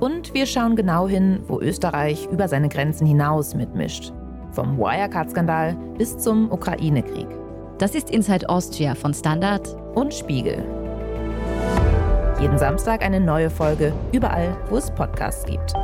Und 0.00 0.32
wir 0.32 0.46
schauen 0.46 0.76
genau 0.76 1.06
hin, 1.06 1.40
wo 1.46 1.60
Österreich 1.60 2.26
über 2.32 2.48
seine 2.48 2.70
Grenzen 2.70 3.06
hinaus 3.06 3.54
mitmischt. 3.54 4.12
Vom 4.52 4.78
Wirecard-Skandal 4.78 5.76
bis 5.98 6.16
zum 6.16 6.50
Ukraine-Krieg. 6.50 7.28
Das 7.78 7.94
ist 7.94 8.10
Inside 8.10 8.48
Austria 8.48 8.94
von 8.94 9.12
Standard 9.12 9.76
und 9.94 10.12
Spiegel. 10.14 10.64
Jeden 12.40 12.58
Samstag 12.58 13.02
eine 13.02 13.20
neue 13.20 13.50
Folge, 13.50 13.92
überall, 14.12 14.56
wo 14.70 14.78
es 14.78 14.90
Podcasts 14.90 15.44
gibt. 15.44 15.74